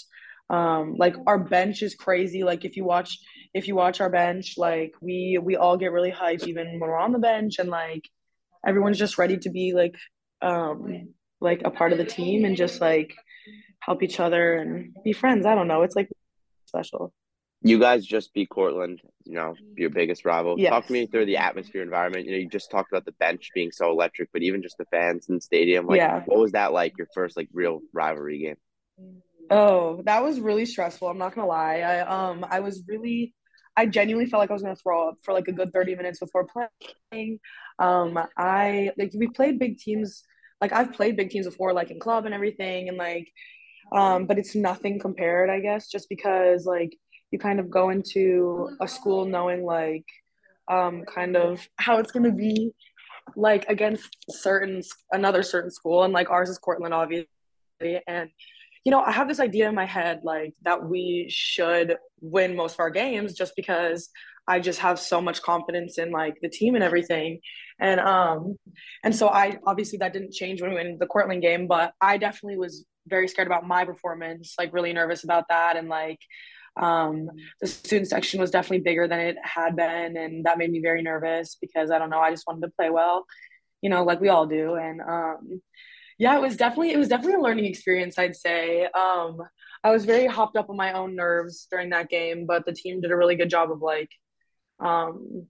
um 0.50 0.96
like 0.96 1.14
our 1.26 1.38
bench 1.38 1.82
is 1.82 1.94
crazy 1.94 2.42
like 2.42 2.64
if 2.64 2.76
you 2.76 2.84
watch 2.84 3.18
if 3.54 3.68
you 3.68 3.74
watch 3.74 4.00
our 4.00 4.10
bench 4.10 4.54
like 4.56 4.92
we 5.00 5.38
we 5.42 5.56
all 5.56 5.76
get 5.76 5.92
really 5.92 6.10
hyped 6.10 6.46
even 6.46 6.78
when 6.78 6.88
we're 6.90 6.98
on 6.98 7.12
the 7.12 7.18
bench 7.18 7.58
and 7.58 7.68
like 7.68 8.08
everyone's 8.66 8.98
just 8.98 9.18
ready 9.18 9.36
to 9.36 9.50
be 9.50 9.72
like 9.74 9.94
um 10.40 11.08
like 11.40 11.62
a 11.64 11.70
part 11.70 11.92
of 11.92 11.98
the 11.98 12.04
team 12.04 12.44
and 12.44 12.56
just 12.56 12.80
like 12.80 13.14
help 13.80 14.02
each 14.02 14.20
other 14.20 14.54
and 14.54 14.94
be 15.04 15.12
friends. 15.12 15.46
I 15.46 15.54
don't 15.54 15.68
know. 15.68 15.82
It's 15.82 15.96
like 15.96 16.08
special. 16.66 17.12
You 17.62 17.80
guys 17.80 18.06
just 18.06 18.32
beat 18.34 18.50
Cortland, 18.50 19.00
you 19.24 19.34
know, 19.34 19.54
your 19.76 19.90
biggest 19.90 20.24
rival. 20.24 20.54
Yes. 20.58 20.70
Talk 20.70 20.86
to 20.86 20.92
me 20.92 21.06
through 21.06 21.26
the 21.26 21.38
atmosphere 21.38 21.82
environment. 21.82 22.26
You 22.26 22.32
know, 22.32 22.38
you 22.38 22.48
just 22.48 22.70
talked 22.70 22.92
about 22.92 23.04
the 23.04 23.12
bench 23.12 23.50
being 23.54 23.72
so 23.72 23.90
electric, 23.90 24.30
but 24.32 24.42
even 24.42 24.62
just 24.62 24.78
the 24.78 24.84
fans 24.86 25.28
in 25.28 25.36
the 25.36 25.40
stadium. 25.40 25.86
Like, 25.86 25.98
yeah. 25.98 26.22
what 26.26 26.38
was 26.38 26.52
that 26.52 26.72
like, 26.72 26.96
your 26.96 27.08
first 27.14 27.36
like 27.36 27.48
real 27.52 27.80
rivalry 27.92 28.38
game? 28.38 28.56
Oh, 29.50 30.02
that 30.04 30.22
was 30.22 30.40
really 30.40 30.66
stressful. 30.66 31.08
I'm 31.08 31.18
not 31.18 31.34
gonna 31.34 31.48
lie. 31.48 31.80
I 31.80 32.00
um 32.00 32.46
I 32.48 32.60
was 32.60 32.82
really 32.86 33.34
I 33.76 33.86
genuinely 33.86 34.30
felt 34.30 34.40
like 34.40 34.50
I 34.50 34.54
was 34.54 34.62
gonna 34.62 34.76
throw 34.76 35.08
up 35.08 35.16
for 35.24 35.34
like 35.34 35.48
a 35.48 35.52
good 35.52 35.72
30 35.72 35.96
minutes 35.96 36.20
before 36.20 36.46
playing. 37.10 37.40
Um 37.78 38.18
I 38.36 38.90
like 38.98 39.12
we 39.16 39.28
played 39.28 39.58
big 39.58 39.78
teams 39.78 40.24
like 40.60 40.72
I've 40.72 40.92
played 40.92 41.16
big 41.16 41.30
teams 41.30 41.46
before, 41.46 41.72
like 41.72 41.90
in 41.90 42.00
club 42.00 42.24
and 42.26 42.34
everything, 42.34 42.88
and 42.88 42.98
like, 42.98 43.28
um, 43.92 44.26
but 44.26 44.38
it's 44.38 44.54
nothing 44.54 44.98
compared, 44.98 45.50
I 45.50 45.60
guess, 45.60 45.88
just 45.88 46.08
because 46.08 46.66
like 46.66 46.96
you 47.30 47.38
kind 47.38 47.60
of 47.60 47.70
go 47.70 47.90
into 47.90 48.70
a 48.80 48.88
school 48.88 49.24
knowing 49.24 49.64
like, 49.64 50.04
um, 50.70 51.04
kind 51.04 51.36
of 51.36 51.66
how 51.76 51.98
it's 51.98 52.12
gonna 52.12 52.32
be, 52.32 52.72
like 53.36 53.66
against 53.68 54.08
certain 54.30 54.82
another 55.12 55.42
certain 55.42 55.70
school, 55.70 56.04
and 56.04 56.12
like 56.12 56.30
ours 56.30 56.48
is 56.48 56.58
Cortland, 56.58 56.94
obviously, 56.94 57.26
and 58.06 58.30
you 58.84 58.92
know, 58.92 59.02
I 59.02 59.12
have 59.12 59.28
this 59.28 59.40
idea 59.40 59.68
in 59.68 59.74
my 59.74 59.84
head 59.84 60.20
like 60.24 60.54
that 60.62 60.88
we 60.88 61.26
should 61.28 61.96
win 62.20 62.56
most 62.56 62.74
of 62.74 62.80
our 62.80 62.90
games 62.90 63.34
just 63.34 63.54
because 63.56 64.08
I 64.46 64.60
just 64.60 64.78
have 64.78 64.98
so 64.98 65.20
much 65.20 65.42
confidence 65.42 65.98
in 65.98 66.10
like 66.10 66.36
the 66.40 66.48
team 66.48 66.74
and 66.74 66.82
everything. 66.82 67.40
And 67.78 68.00
um 68.00 68.56
and 69.04 69.14
so 69.14 69.28
I 69.28 69.58
obviously 69.66 69.98
that 69.98 70.14
didn't 70.14 70.32
change 70.32 70.62
when 70.62 70.70
we 70.70 70.76
went 70.76 70.98
the 70.98 71.06
Cortland 71.06 71.42
game, 71.42 71.66
but 71.66 71.92
I 72.00 72.16
definitely 72.16 72.56
was 72.58 72.86
very 73.06 73.28
scared 73.28 73.46
about 73.46 73.66
my 73.66 73.84
performance, 73.84 74.54
like 74.58 74.72
really 74.72 74.92
nervous 74.92 75.22
about 75.24 75.44
that 75.50 75.76
and 75.76 75.88
like 75.88 76.20
um 76.76 77.28
the 77.60 77.66
student 77.66 78.08
section 78.08 78.40
was 78.40 78.50
definitely 78.50 78.80
bigger 78.80 79.08
than 79.08 79.20
it 79.20 79.36
had 79.42 79.74
been 79.76 80.16
and 80.16 80.44
that 80.44 80.58
made 80.58 80.70
me 80.70 80.80
very 80.80 81.02
nervous 81.02 81.56
because 81.60 81.90
I 81.90 81.98
don't 81.98 82.10
know, 82.10 82.20
I 82.20 82.30
just 82.30 82.46
wanted 82.46 82.62
to 82.62 82.72
play 82.76 82.90
well, 82.90 83.26
you 83.82 83.90
know, 83.90 84.04
like 84.04 84.20
we 84.20 84.28
all 84.28 84.46
do 84.46 84.74
and 84.74 85.00
um 85.00 85.60
yeah, 86.18 86.36
it 86.36 86.42
was 86.42 86.56
definitely 86.56 86.92
it 86.92 86.98
was 86.98 87.08
definitely 87.08 87.34
a 87.34 87.40
learning 87.40 87.66
experience, 87.66 88.18
I'd 88.18 88.36
say. 88.36 88.84
Um 88.86 89.38
I 89.84 89.90
was 89.90 90.04
very 90.04 90.26
hopped 90.26 90.56
up 90.56 90.70
on 90.70 90.76
my 90.76 90.92
own 90.92 91.14
nerves 91.14 91.68
during 91.70 91.90
that 91.90 92.08
game, 92.08 92.46
but 92.46 92.66
the 92.66 92.72
team 92.72 93.00
did 93.00 93.12
a 93.12 93.16
really 93.16 93.36
good 93.36 93.50
job 93.50 93.70
of 93.70 93.80
like 93.80 94.10
um 94.80 95.46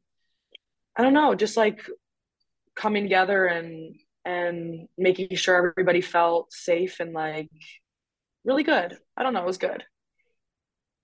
i 0.96 1.02
don't 1.02 1.12
know 1.12 1.34
just 1.34 1.56
like 1.56 1.88
coming 2.74 3.02
together 3.02 3.46
and 3.46 3.96
and 4.24 4.88
making 4.96 5.34
sure 5.36 5.56
everybody 5.56 6.00
felt 6.00 6.52
safe 6.52 7.00
and 7.00 7.12
like 7.12 7.50
really 8.44 8.62
good 8.62 8.96
i 9.16 9.22
don't 9.22 9.34
know 9.34 9.42
it 9.42 9.46
was 9.46 9.58
good 9.58 9.84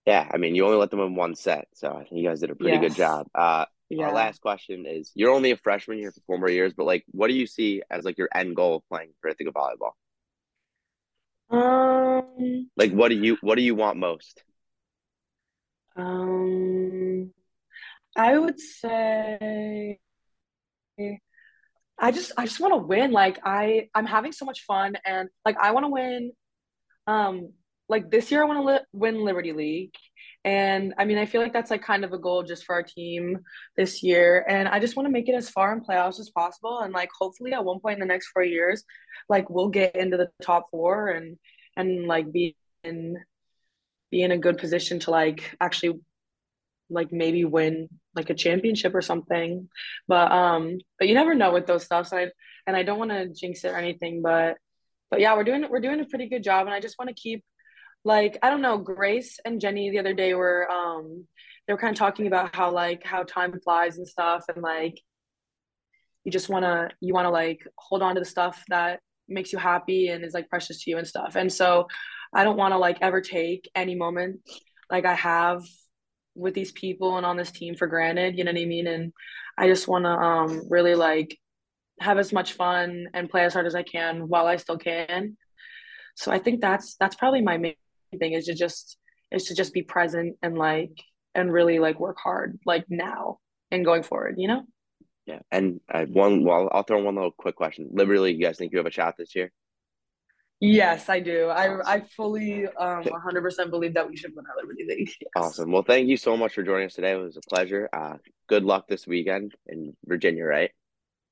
yeah 0.06 0.28
i 0.32 0.36
mean 0.36 0.54
you 0.54 0.64
only 0.64 0.76
let 0.76 0.90
them 0.90 1.00
in 1.00 1.14
one 1.14 1.34
set 1.34 1.66
so 1.74 1.88
i 1.88 2.04
think 2.04 2.12
you 2.12 2.28
guys 2.28 2.40
did 2.40 2.50
a 2.50 2.54
pretty 2.54 2.76
yes. 2.76 2.88
good 2.90 2.96
job 2.96 3.26
uh 3.34 3.64
yeah. 3.90 4.06
our 4.06 4.12
last 4.12 4.40
question 4.40 4.86
is 4.86 5.12
you're 5.14 5.30
only 5.30 5.50
a 5.50 5.56
freshman 5.56 5.98
here 5.98 6.10
for 6.10 6.20
four 6.26 6.38
more 6.38 6.50
years 6.50 6.72
but 6.76 6.84
like 6.84 7.04
what 7.10 7.28
do 7.28 7.34
you 7.34 7.46
see 7.46 7.82
as 7.90 8.04
like 8.04 8.18
your 8.18 8.28
end 8.34 8.56
goal 8.56 8.76
of 8.76 8.88
playing 8.88 9.10
for 9.20 9.28
ithaca 9.28 9.52
volleyball 9.52 9.92
um 11.50 12.68
like 12.76 12.92
what 12.92 13.08
do 13.10 13.16
you 13.16 13.36
what 13.40 13.56
do 13.56 13.62
you 13.62 13.74
want 13.74 13.98
most 13.98 14.42
um 15.96 17.30
I 18.16 18.38
would 18.38 18.60
say 18.60 19.98
I 21.98 22.10
just 22.10 22.32
I 22.36 22.44
just 22.46 22.60
want 22.60 22.72
to 22.72 22.78
win. 22.78 23.12
Like 23.12 23.38
I 23.44 23.88
I'm 23.94 24.06
having 24.06 24.32
so 24.32 24.44
much 24.44 24.62
fun 24.62 24.96
and 25.04 25.28
like 25.44 25.56
I 25.58 25.72
want 25.72 25.84
to 25.84 25.90
win 25.90 26.32
um 27.06 27.52
like 27.88 28.10
this 28.10 28.30
year 28.30 28.42
I 28.42 28.46
want 28.46 28.58
to 28.60 28.72
li- 28.72 28.86
win 28.92 29.24
Liberty 29.24 29.52
League 29.52 29.94
And 30.44 30.94
I 30.98 31.04
mean, 31.06 31.18
I 31.18 31.26
feel 31.26 31.40
like 31.42 31.52
that's 31.54 31.70
like 31.70 31.82
kind 31.82 32.04
of 32.04 32.12
a 32.12 32.18
goal 32.18 32.42
just 32.42 32.64
for 32.64 32.74
our 32.74 32.82
team 32.82 33.40
this 33.76 34.02
year. 34.02 34.44
And 34.48 34.68
I 34.68 34.78
just 34.80 34.96
want 34.96 35.06
to 35.06 35.12
make 35.12 35.28
it 35.28 35.34
as 35.34 35.50
far 35.50 35.72
in 35.72 35.82
playoffs 35.82 36.20
as 36.20 36.30
possible. 36.30 36.80
And 36.80 36.92
like 36.92 37.10
hopefully 37.18 37.52
at 37.54 37.64
one 37.64 37.80
point 37.80 37.94
in 37.94 38.00
the 38.00 38.06
next 38.12 38.28
four 38.28 38.44
years, 38.44 38.84
like 39.28 39.50
we'll 39.50 39.70
get 39.70 39.96
into 39.96 40.16
the 40.18 40.30
top 40.42 40.68
four 40.70 41.08
and 41.08 41.38
and 41.76 42.06
like 42.06 42.30
be 42.32 42.56
in 42.84 43.18
be 44.10 44.22
in 44.22 44.32
a 44.32 44.38
good 44.38 44.58
position 44.58 44.98
to 45.00 45.10
like 45.10 45.56
actually 45.60 46.00
like 46.90 47.12
maybe 47.12 47.44
win 47.44 47.88
like 48.14 48.30
a 48.30 48.34
championship 48.34 48.94
or 48.94 49.02
something. 49.02 49.68
But 50.08 50.30
um 50.32 50.78
but 50.98 51.08
you 51.08 51.14
never 51.14 51.34
know 51.34 51.52
with 51.52 51.66
those 51.66 51.84
stuff. 51.84 52.08
So 52.08 52.18
I 52.18 52.30
and 52.66 52.76
I 52.76 52.82
don't 52.82 52.98
want 52.98 53.10
to 53.12 53.28
jinx 53.28 53.64
it 53.64 53.68
or 53.72 53.76
anything, 53.76 54.22
but 54.22 54.56
but 55.10 55.20
yeah, 55.20 55.34
we're 55.36 55.44
doing 55.44 55.66
we're 55.70 55.80
doing 55.80 56.00
a 56.00 56.06
pretty 56.06 56.28
good 56.28 56.44
job 56.44 56.66
and 56.66 56.74
I 56.74 56.80
just 56.80 56.98
want 56.98 57.08
to 57.08 57.14
keep 57.14 57.44
like 58.04 58.38
I 58.42 58.50
don't 58.50 58.62
know, 58.62 58.78
Grace 58.78 59.38
and 59.44 59.60
Jenny 59.60 59.90
the 59.90 59.98
other 59.98 60.14
day 60.14 60.34
were 60.34 60.70
um 60.70 61.26
they 61.66 61.72
were 61.72 61.78
kind 61.78 61.94
of 61.94 61.98
talking 61.98 62.26
about 62.26 62.54
how 62.54 62.70
like 62.70 63.02
how 63.04 63.22
time 63.22 63.58
flies 63.60 63.96
and 63.96 64.06
stuff 64.06 64.44
and 64.54 64.62
like 64.62 65.00
you 66.24 66.32
just 66.32 66.48
want 66.48 66.64
to 66.64 66.90
you 67.00 67.14
want 67.14 67.26
to 67.26 67.30
like 67.30 67.66
hold 67.76 68.02
on 68.02 68.14
to 68.14 68.20
the 68.20 68.26
stuff 68.26 68.62
that 68.68 69.00
makes 69.28 69.52
you 69.52 69.58
happy 69.58 70.08
and 70.08 70.24
is 70.24 70.34
like 70.34 70.48
precious 70.48 70.84
to 70.84 70.90
you 70.90 70.98
and 70.98 71.06
stuff. 71.06 71.36
And 71.36 71.52
so 71.52 71.86
I 72.34 72.44
don't 72.44 72.56
want 72.56 72.72
to 72.72 72.78
like 72.78 72.98
ever 73.00 73.20
take 73.20 73.70
any 73.74 73.94
moment 73.94 74.40
like 74.90 75.06
I 75.06 75.14
have 75.14 75.62
with 76.34 76.54
these 76.54 76.72
people 76.72 77.16
and 77.16 77.24
on 77.24 77.36
this 77.36 77.50
team 77.50 77.74
for 77.76 77.86
granted, 77.86 78.36
you 78.36 78.44
know 78.44 78.52
what 78.52 78.60
I 78.60 78.64
mean? 78.64 78.86
And 78.86 79.12
I 79.56 79.68
just 79.68 79.88
want 79.88 80.04
to 80.04 80.10
um 80.10 80.62
really 80.68 80.94
like 80.94 81.38
have 82.00 82.18
as 82.18 82.32
much 82.32 82.54
fun 82.54 83.06
and 83.14 83.30
play 83.30 83.44
as 83.44 83.52
hard 83.52 83.66
as 83.66 83.74
I 83.74 83.82
can 83.82 84.28
while 84.28 84.46
I 84.46 84.56
still 84.56 84.78
can. 84.78 85.36
So 86.16 86.32
I 86.32 86.38
think 86.38 86.60
that's 86.60 86.96
that's 86.96 87.16
probably 87.16 87.40
my 87.40 87.56
main 87.56 87.74
thing 88.18 88.32
is 88.32 88.46
to 88.46 88.54
just 88.54 88.96
is 89.30 89.44
to 89.44 89.54
just 89.54 89.72
be 89.72 89.82
present 89.82 90.36
and 90.42 90.56
like 90.56 90.92
and 91.34 91.52
really 91.52 91.78
like 91.78 91.98
work 91.98 92.16
hard 92.22 92.58
like 92.64 92.84
now 92.88 93.38
and 93.70 93.84
going 93.84 94.02
forward, 94.02 94.36
you 94.38 94.48
know? 94.48 94.62
Yeah. 95.26 95.40
And 95.50 95.80
uh, 95.92 96.04
one 96.04 96.44
well, 96.44 96.68
I'll 96.72 96.82
throw 96.82 97.02
one 97.02 97.14
little 97.14 97.30
quick 97.30 97.56
question. 97.56 97.88
League, 97.92 98.38
you 98.38 98.46
guys 98.46 98.58
think 98.58 98.72
you 98.72 98.78
have 98.78 98.86
a 98.86 98.90
shot 98.90 99.14
this 99.18 99.34
year? 99.34 99.50
Yes, 100.60 101.08
I 101.08 101.20
do. 101.20 101.48
I 101.48 101.94
I 101.94 102.00
fully 102.16 102.66
um 102.66 103.04
100% 103.04 103.70
believe 103.70 103.94
that 103.94 104.08
we 104.08 104.16
should 104.16 104.34
win 104.34 104.44
our 104.46 104.62
Liberty 104.62 104.84
League. 104.88 105.10
Yes. 105.20 105.30
Awesome. 105.36 105.72
Well, 105.72 105.82
thank 105.82 106.08
you 106.08 106.16
so 106.16 106.36
much 106.36 106.54
for 106.54 106.62
joining 106.62 106.86
us 106.86 106.94
today. 106.94 107.12
It 107.12 107.16
was 107.16 107.36
a 107.36 107.48
pleasure. 107.48 107.88
Uh, 107.92 108.16
good 108.48 108.64
luck 108.64 108.86
this 108.88 109.06
weekend 109.06 109.54
in 109.66 109.96
Virginia, 110.04 110.44
right? 110.44 110.70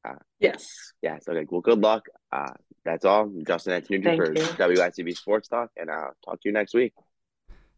Uh, 0.06 0.16
yes. 0.40 0.68
Yeah. 1.02 1.18
So, 1.20 1.32
okay. 1.32 1.46
Well, 1.48 1.60
good 1.60 1.80
luck. 1.80 2.06
Uh, 2.32 2.52
that's 2.84 3.04
all. 3.04 3.22
I'm 3.22 3.44
Justin 3.44 3.80
Antonucci 3.80 4.04
Thank 4.04 4.16
for 4.16 4.32
you. 4.32 4.76
WICB 4.76 5.16
Sports 5.16 5.48
Talk, 5.48 5.70
and 5.76 5.90
I'll 5.90 6.14
talk 6.24 6.40
to 6.40 6.48
you 6.48 6.52
next 6.52 6.74
week. 6.74 6.92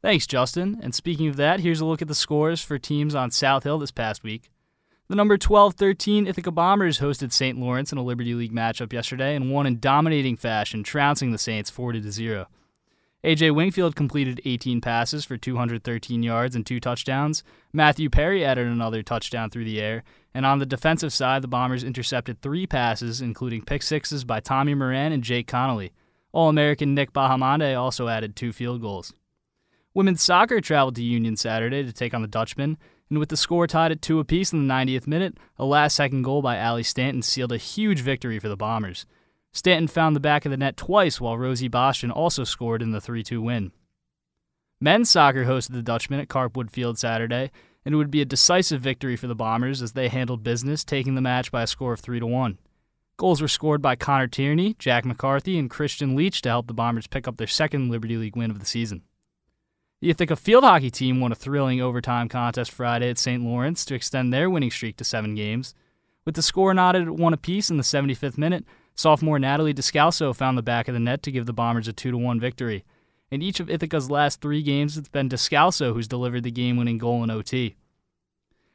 Thanks, 0.03 0.27
Justin. 0.27 0.79
And 0.83 0.95
speaking 0.95 1.29
of 1.29 1.37
that, 1.37 1.61
here's 1.61 1.81
a 1.81 1.87
look 1.87 2.03
at 2.03 2.09
the 2.09 2.15
scores 2.15 2.63
for 2.63 2.79
teams 2.79 3.15
on 3.15 3.31
South 3.31 3.65
Hill 3.65 3.79
this 3.79 3.91
past 3.91 4.23
week. 4.23 4.51
The 5.09 5.15
number 5.15 5.37
12 5.37 5.75
13 5.75 6.27
Ithaca 6.27 6.51
Bombers 6.51 6.99
hosted 6.99 7.33
St. 7.33 7.59
Lawrence 7.59 7.93
in 7.93 7.99
a 7.99 8.03
Liberty 8.03 8.35
League 8.35 8.53
matchup 8.55 8.93
yesterday 8.93 9.35
and 9.35 9.51
won 9.51 9.67
in 9.67 9.79
dominating 9.79 10.37
fashion, 10.37 10.83
trouncing 10.83 11.31
the 11.31 11.39
Saints 11.39 11.71
40 11.71 12.11
0. 12.11 12.47
AJ 13.23 13.55
Wingfield 13.55 13.97
completed 13.97 14.41
18 14.45 14.83
passes 14.83 15.25
for 15.25 15.39
213 15.39 16.23
yards 16.23 16.55
and 16.55 16.67
two 16.67 16.81
touchdowns. 16.81 17.43
Matthew 17.73 18.11
Perry 18.11 18.45
added 18.45 18.67
another 18.67 19.03
touchdown 19.03 19.49
through 19.49 19.65
the 19.65 19.81
air. 19.81 20.05
And 20.35 20.45
on 20.45 20.59
the 20.59 20.67
defensive 20.67 21.13
side, 21.13 21.43
the 21.43 21.49
Bombers 21.49 21.85
intercepted 21.85 22.41
three 22.41 22.67
passes, 22.67 23.21
including 23.21 23.63
pick 23.63 23.83
sixes 23.83 24.25
by 24.25 24.41
Tommy 24.41 24.75
Moran 24.75 25.13
and 25.13 25.23
Jake 25.23 25.47
Connolly. 25.47 25.93
All 26.33 26.49
American 26.49 26.95
Nick 26.95 27.13
Bahamonde 27.13 27.79
also 27.79 28.09
added 28.09 28.35
two 28.35 28.53
field 28.53 28.81
goals. 28.81 29.15
Women's 29.95 30.23
soccer 30.23 30.61
traveled 30.61 30.97
to 30.97 31.05
Union 31.05 31.37
Saturday 31.37 31.85
to 31.85 31.93
take 31.93 32.13
on 32.13 32.23
the 32.23 32.29
Dutchmen, 32.29 32.77
and 33.09 33.21
with 33.21 33.29
the 33.29 33.37
score 33.37 33.69
tied 33.69 33.93
at 33.93 34.03
two 34.03 34.19
apiece 34.19 34.53
in 34.53 34.67
the 34.67 34.75
90th 34.75 35.07
minute, 35.07 35.39
a 35.57 35.65
last 35.65 35.95
second 35.95 36.23
goal 36.23 36.43
by 36.43 36.57
Allie 36.57 36.83
Stanton 36.83 37.23
sealed 37.23 37.53
a 37.53 37.57
huge 37.57 38.01
victory 38.01 38.41
for 38.41 38.49
the 38.49 38.57
Bombers. 38.57 39.07
Stanton 39.53 39.87
found 39.87 40.17
the 40.17 40.21
back 40.21 40.45
of 40.45 40.51
the 40.51 40.57
net 40.57 40.77
twice, 40.77 41.21
while 41.21 41.39
Rosie 41.39 41.69
Bastian 41.69 42.11
also 42.11 42.43
scored 42.43 42.83
in 42.83 42.91
the 42.91 43.01
3 43.01 43.23
2 43.23 43.41
win. 43.41 43.71
Men's 44.81 45.09
soccer 45.09 45.45
hosted 45.45 45.75
the 45.75 45.83
Dutchmen 45.83 46.19
at 46.19 46.29
Carpwood 46.29 46.73
Field 46.73 46.99
Saturday, 46.99 47.53
and 47.85 47.95
it 47.95 47.97
would 47.97 48.11
be 48.11 48.23
a 48.23 48.27
decisive 48.27 48.81
victory 48.81 49.17
for 49.17 49.27
the 49.27 49.35
Bombers 49.35 49.83
as 49.83 49.93
they 49.93 50.09
handled 50.09 50.43
business, 50.43 50.85
taking 50.85 51.15
the 51.15 51.21
match 51.21 51.53
by 51.53 51.63
a 51.63 51.67
score 51.67 51.93
of 51.93 52.01
3 52.01 52.21
to 52.21 52.27
1. 52.27 52.59
Goals 53.17 53.41
were 53.41 53.49
scored 53.49 53.81
by 53.81 53.95
Connor 53.95 54.27
Tierney, 54.27 54.75
Jack 54.79 55.05
McCarthy, 55.05 55.59
and 55.59 55.71
Christian 55.71 56.17
Leach 56.17 56.43
to 56.43 56.49
help 56.49 56.67
the 56.67 56.75
Bombers 56.75 57.07
pick 57.07 57.29
up 57.29 57.37
their 57.37 57.47
second 57.47 57.91
Liberty 57.91 58.17
League 58.17 58.37
win 58.37 58.51
of 58.51 58.59
the 58.59 58.67
season. 58.67 59.03
The 60.01 60.11
Ithaca 60.11 60.37
field 60.37 60.65
hockey 60.65 60.91
team 60.91 61.21
won 61.21 61.33
a 61.33 61.37
thrilling 61.37 61.81
overtime 61.81 62.29
contest 62.29 62.71
Friday 62.73 63.09
at 63.09 63.19
St. 63.19 63.43
Lawrence 63.43 63.85
to 63.85 63.95
extend 63.95 64.33
their 64.33 64.51
winning 64.51 64.71
streak 64.71 64.97
to 64.97 65.05
seven 65.05 65.35
games. 65.35 65.75
With 66.25 66.35
the 66.35 66.43
score 66.43 66.75
knotted 66.75 67.03
at 67.03 67.11
one 67.15 67.33
apiece 67.33 67.71
in 67.71 67.77
the 67.77 67.83
75th 67.83 68.37
minute, 68.37 68.65
sophomore 68.95 69.39
Natalie 69.39 69.75
Descalso 69.75 70.35
found 70.35 70.59
the 70.59 70.63
back 70.63 70.89
of 70.89 70.95
the 70.95 71.01
net 71.01 71.23
to 71.23 71.31
give 71.31 71.47
the 71.47 71.53
Bombers 71.53 71.89
a 71.89 71.93
2 71.93 72.17
1 72.17 72.41
victory. 72.41 72.85
In 73.35 73.43
each 73.43 73.59
of 73.59 73.69
Ithaca's 73.69 74.13
last 74.13 74.41
three 74.41 74.63
games, 74.63 74.97
it's 74.97 75.09
been 75.09 75.29
Descalso 75.29 75.93
who's 75.93 76.07
delivered 76.07 76.45
the 76.45 76.53
game 76.53 76.77
winning 76.77 76.99
goal 76.99 77.25
in 77.25 77.31
OT. 77.31 77.75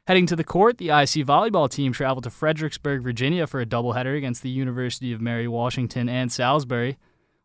Heading 0.05 0.25
to 0.25 0.35
the 0.35 0.43
court, 0.43 0.79
the 0.79 0.89
IC 0.89 1.25
volleyball 1.25 1.69
team 1.69 1.93
traveled 1.93 2.25
to 2.25 2.29
Fredericksburg, 2.29 3.01
Virginia 3.01 3.47
for 3.47 3.61
a 3.61 3.65
doubleheader 3.65 4.17
against 4.17 4.43
the 4.43 4.49
University 4.49 5.13
of 5.13 5.21
Mary 5.21 5.47
Washington 5.47 6.09
and 6.09 6.29
Salisbury. 6.29 6.97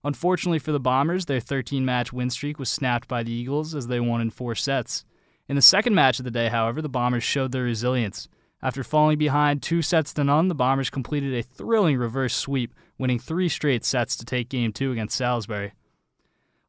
Unfortunately 0.03 0.59
for 0.59 0.73
the 0.73 0.81
Bombers, 0.81 1.27
their 1.27 1.39
13 1.39 1.85
match 1.85 2.13
win 2.13 2.31
streak 2.31 2.59
was 2.59 2.69
snapped 2.69 3.07
by 3.07 3.23
the 3.23 3.31
Eagles 3.31 3.77
as 3.77 3.87
they 3.87 4.01
won 4.01 4.21
in 4.21 4.31
four 4.31 4.57
sets. 4.57 5.05
In 5.49 5.55
the 5.55 5.63
second 5.63 5.95
match 5.95 6.19
of 6.19 6.25
the 6.25 6.33
day, 6.33 6.49
however, 6.49 6.83
the 6.83 6.89
Bombers 6.89 7.23
showed 7.23 7.53
their 7.53 7.63
resilience. 7.63 8.29
After 8.61 8.83
falling 8.83 9.19
behind 9.19 9.63
two 9.63 9.83
sets 9.83 10.13
to 10.15 10.25
none, 10.25 10.49
the 10.49 10.55
Bombers 10.57 10.91
completed 10.91 11.33
a 11.33 11.45
thrilling 11.45 11.97
reverse 11.97 12.35
sweep, 12.35 12.75
winning 12.99 13.21
three 13.21 13.49
straight 13.49 13.85
sets 13.85 14.17
to 14.17 14.25
take 14.25 14.49
game 14.49 14.73
two 14.73 14.91
against 14.91 15.17
Salisbury. 15.17 15.75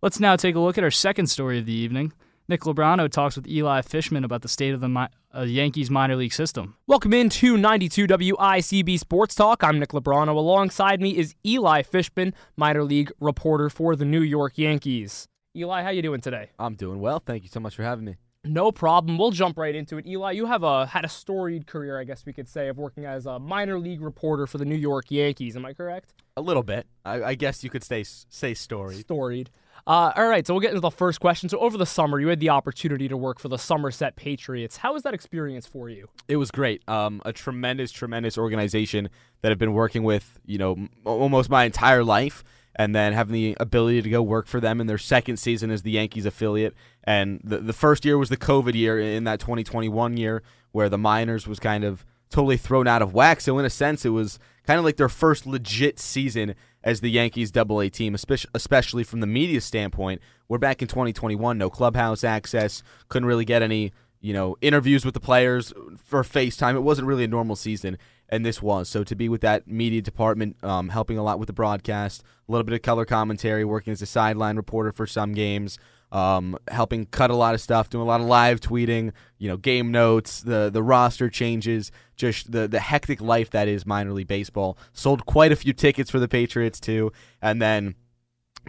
Let's 0.05 0.19
now 0.19 0.35
take 0.35 0.53
a 0.53 0.59
look 0.59 0.77
at 0.77 0.83
our 0.83 0.91
second 0.91 1.31
story 1.31 1.57
of 1.57 1.65
the 1.65 1.73
evening. 1.73 2.13
Nick 2.47 2.61
Lebrano 2.61 3.09
talks 3.09 3.35
with 3.35 3.47
Eli 3.47 3.81
Fishman 3.81 4.23
about 4.23 4.43
the 4.43 4.47
state 4.47 4.71
of 4.71 4.79
the 4.79 4.87
mi- 4.87 5.07
uh, 5.35 5.41
Yankees 5.41 5.89
minor 5.89 6.15
league 6.15 6.31
system. 6.31 6.75
Welcome 6.85 7.11
into 7.11 7.57
92 7.57 8.05
WICB 8.05 8.99
Sports 8.99 9.33
Talk. 9.33 9.63
I'm 9.63 9.79
Nick 9.79 9.93
Lebrano. 9.93 10.35
Alongside 10.35 11.01
me 11.01 11.17
is 11.17 11.33
Eli 11.43 11.81
Fishman, 11.81 12.35
minor 12.55 12.83
league 12.83 13.11
reporter 13.19 13.67
for 13.67 13.95
the 13.95 14.05
New 14.05 14.21
York 14.21 14.59
Yankees. 14.59 15.27
Eli, 15.55 15.81
how 15.81 15.89
you 15.89 16.03
doing 16.03 16.21
today? 16.21 16.51
I'm 16.59 16.75
doing 16.75 16.99
well. 16.99 17.19
Thank 17.25 17.41
you 17.41 17.49
so 17.49 17.59
much 17.59 17.75
for 17.75 17.81
having 17.81 18.05
me. 18.05 18.17
No 18.43 18.71
problem. 18.71 19.17
We'll 19.17 19.31
jump 19.31 19.57
right 19.57 19.73
into 19.73 19.97
it. 19.97 20.05
Eli, 20.05 20.33
you 20.33 20.45
have 20.45 20.61
a 20.61 20.85
had 20.85 21.03
a 21.03 21.09
storied 21.09 21.65
career, 21.65 21.99
I 21.99 22.03
guess 22.03 22.27
we 22.27 22.33
could 22.33 22.47
say, 22.47 22.67
of 22.67 22.77
working 22.77 23.05
as 23.05 23.25
a 23.25 23.39
minor 23.39 23.79
league 23.79 24.01
reporter 24.01 24.45
for 24.45 24.59
the 24.59 24.65
New 24.65 24.75
York 24.75 25.05
Yankees. 25.09 25.55
Am 25.55 25.65
I 25.65 25.73
correct? 25.73 26.13
A 26.37 26.41
little 26.41 26.61
bit. 26.61 26.85
I, 27.03 27.23
I 27.23 27.33
guess 27.33 27.63
you 27.63 27.71
could 27.71 27.83
say 27.83 28.03
say 28.03 28.53
story. 28.53 28.97
Storied. 28.97 29.49
Uh, 29.87 30.11
all 30.15 30.27
right, 30.27 30.47
so 30.47 30.53
we'll 30.53 30.61
get 30.61 30.69
into 30.71 30.81
the 30.81 30.89
first 30.89 31.19
question. 31.19 31.47
So 31.47 31.59
over 31.59 31.77
the 31.77 31.85
summer, 31.85 32.19
you 32.19 32.29
had 32.29 32.39
the 32.39 32.49
opportunity 32.49 33.07
to 33.07 33.15
work 33.15 33.39
for 33.39 33.49
the 33.49 33.57
Somerset 33.57 34.15
Patriots. 34.15 34.77
How 34.77 34.93
was 34.93 35.03
that 35.03 35.13
experience 35.13 35.67
for 35.67 35.89
you? 35.89 36.09
It 36.27 36.37
was 36.37 36.49
great. 36.49 36.81
Um, 36.89 37.21
a 37.23 37.31
tremendous, 37.31 37.91
tremendous 37.91 38.35
organization 38.35 39.09
that 39.41 39.51
I've 39.51 39.59
been 39.59 39.73
working 39.73 40.03
with, 40.03 40.39
you 40.43 40.57
know, 40.57 40.87
almost 41.05 41.51
my 41.51 41.65
entire 41.65 42.03
life, 42.03 42.43
and 42.75 42.95
then 42.95 43.13
having 43.13 43.33
the 43.33 43.55
ability 43.59 44.01
to 44.01 44.09
go 44.09 44.23
work 44.23 44.47
for 44.47 44.59
them 44.59 44.81
in 44.81 44.87
their 44.87 44.97
second 44.97 45.37
season 45.37 45.69
as 45.69 45.83
the 45.83 45.91
Yankees 45.91 46.25
affiliate. 46.25 46.73
And 47.03 47.39
the 47.43 47.59
the 47.59 47.71
first 47.71 48.05
year 48.05 48.17
was 48.17 48.29
the 48.29 48.37
COVID 48.37 48.73
year 48.73 48.99
in 48.99 49.23
that 49.25 49.39
2021 49.39 50.17
year 50.17 50.41
where 50.71 50.89
the 50.89 50.97
minors 50.97 51.47
was 51.47 51.59
kind 51.59 51.83
of 51.83 52.03
totally 52.29 52.57
thrown 52.57 52.87
out 52.87 53.01
of 53.01 53.13
whack. 53.13 53.39
So 53.39 53.57
in 53.59 53.65
a 53.65 53.69
sense, 53.69 54.03
it 54.03 54.09
was 54.09 54.39
kind 54.65 54.79
of 54.79 54.83
like 54.83 54.97
their 54.97 55.09
first 55.09 55.45
legit 55.45 55.99
season 55.99 56.55
as 56.85 57.01
the 57.01 57.09
Yankees 57.09 57.51
Double 57.51 57.81
A 57.81 57.89
team, 57.89 58.15
especially 58.15 59.03
from 59.03 59.19
the 59.19 59.27
media 59.27 59.59
standpoint. 59.59 60.21
We're 60.47 60.59
back 60.59 60.83
in 60.83 60.87
2021, 60.87 61.57
no 61.57 61.69
clubhouse 61.69 62.23
access, 62.23 62.83
couldn't 63.09 63.27
really 63.27 63.45
get 63.45 63.61
any 63.61 63.91
you 64.21 64.33
know 64.33 64.55
interviews 64.61 65.03
with 65.03 65.15
the 65.15 65.19
players 65.19 65.73
for 65.97 66.23
FaceTime. 66.23 66.75
It 66.75 66.81
wasn't 66.81 67.07
really 67.07 67.23
a 67.23 67.27
normal 67.27 67.55
season, 67.55 67.97
and 68.29 68.45
this 68.45 68.61
was. 68.61 68.87
So 68.87 69.03
to 69.03 69.15
be 69.15 69.27
with 69.27 69.41
that 69.41 69.67
media 69.67 70.01
department, 70.01 70.63
um, 70.63 70.89
helping 70.89 71.17
a 71.17 71.23
lot 71.23 71.39
with 71.39 71.47
the 71.47 71.53
broadcast, 71.53 72.23
a 72.47 72.51
little 72.51 72.63
bit 72.63 72.75
of 72.75 72.83
color 72.83 73.05
commentary, 73.05 73.65
working 73.65 73.91
as 73.91 74.01
a 74.01 74.05
sideline 74.05 74.55
reporter 74.55 74.91
for 74.91 75.07
some 75.07 75.33
games 75.33 75.79
um, 76.11 76.57
helping 76.67 77.05
cut 77.05 77.29
a 77.29 77.35
lot 77.35 77.53
of 77.55 77.61
stuff, 77.61 77.89
doing 77.89 78.01
a 78.01 78.05
lot 78.05 78.21
of 78.21 78.27
live 78.27 78.59
tweeting, 78.59 79.11
you 79.37 79.49
know, 79.49 79.57
game 79.57 79.91
notes, 79.91 80.41
the 80.41 80.69
the 80.71 80.83
roster 80.83 81.29
changes, 81.29 81.91
just 82.15 82.51
the 82.51 82.67
the 82.67 82.79
hectic 82.79 83.21
life 83.21 83.49
that 83.51 83.67
is 83.67 83.85
minor 83.85 84.11
league 84.11 84.27
baseball. 84.27 84.77
Sold 84.93 85.25
quite 85.25 85.51
a 85.51 85.55
few 85.55 85.73
tickets 85.73 86.09
for 86.09 86.19
the 86.19 86.27
Patriots 86.27 86.79
too, 86.79 87.11
and 87.41 87.61
then 87.61 87.95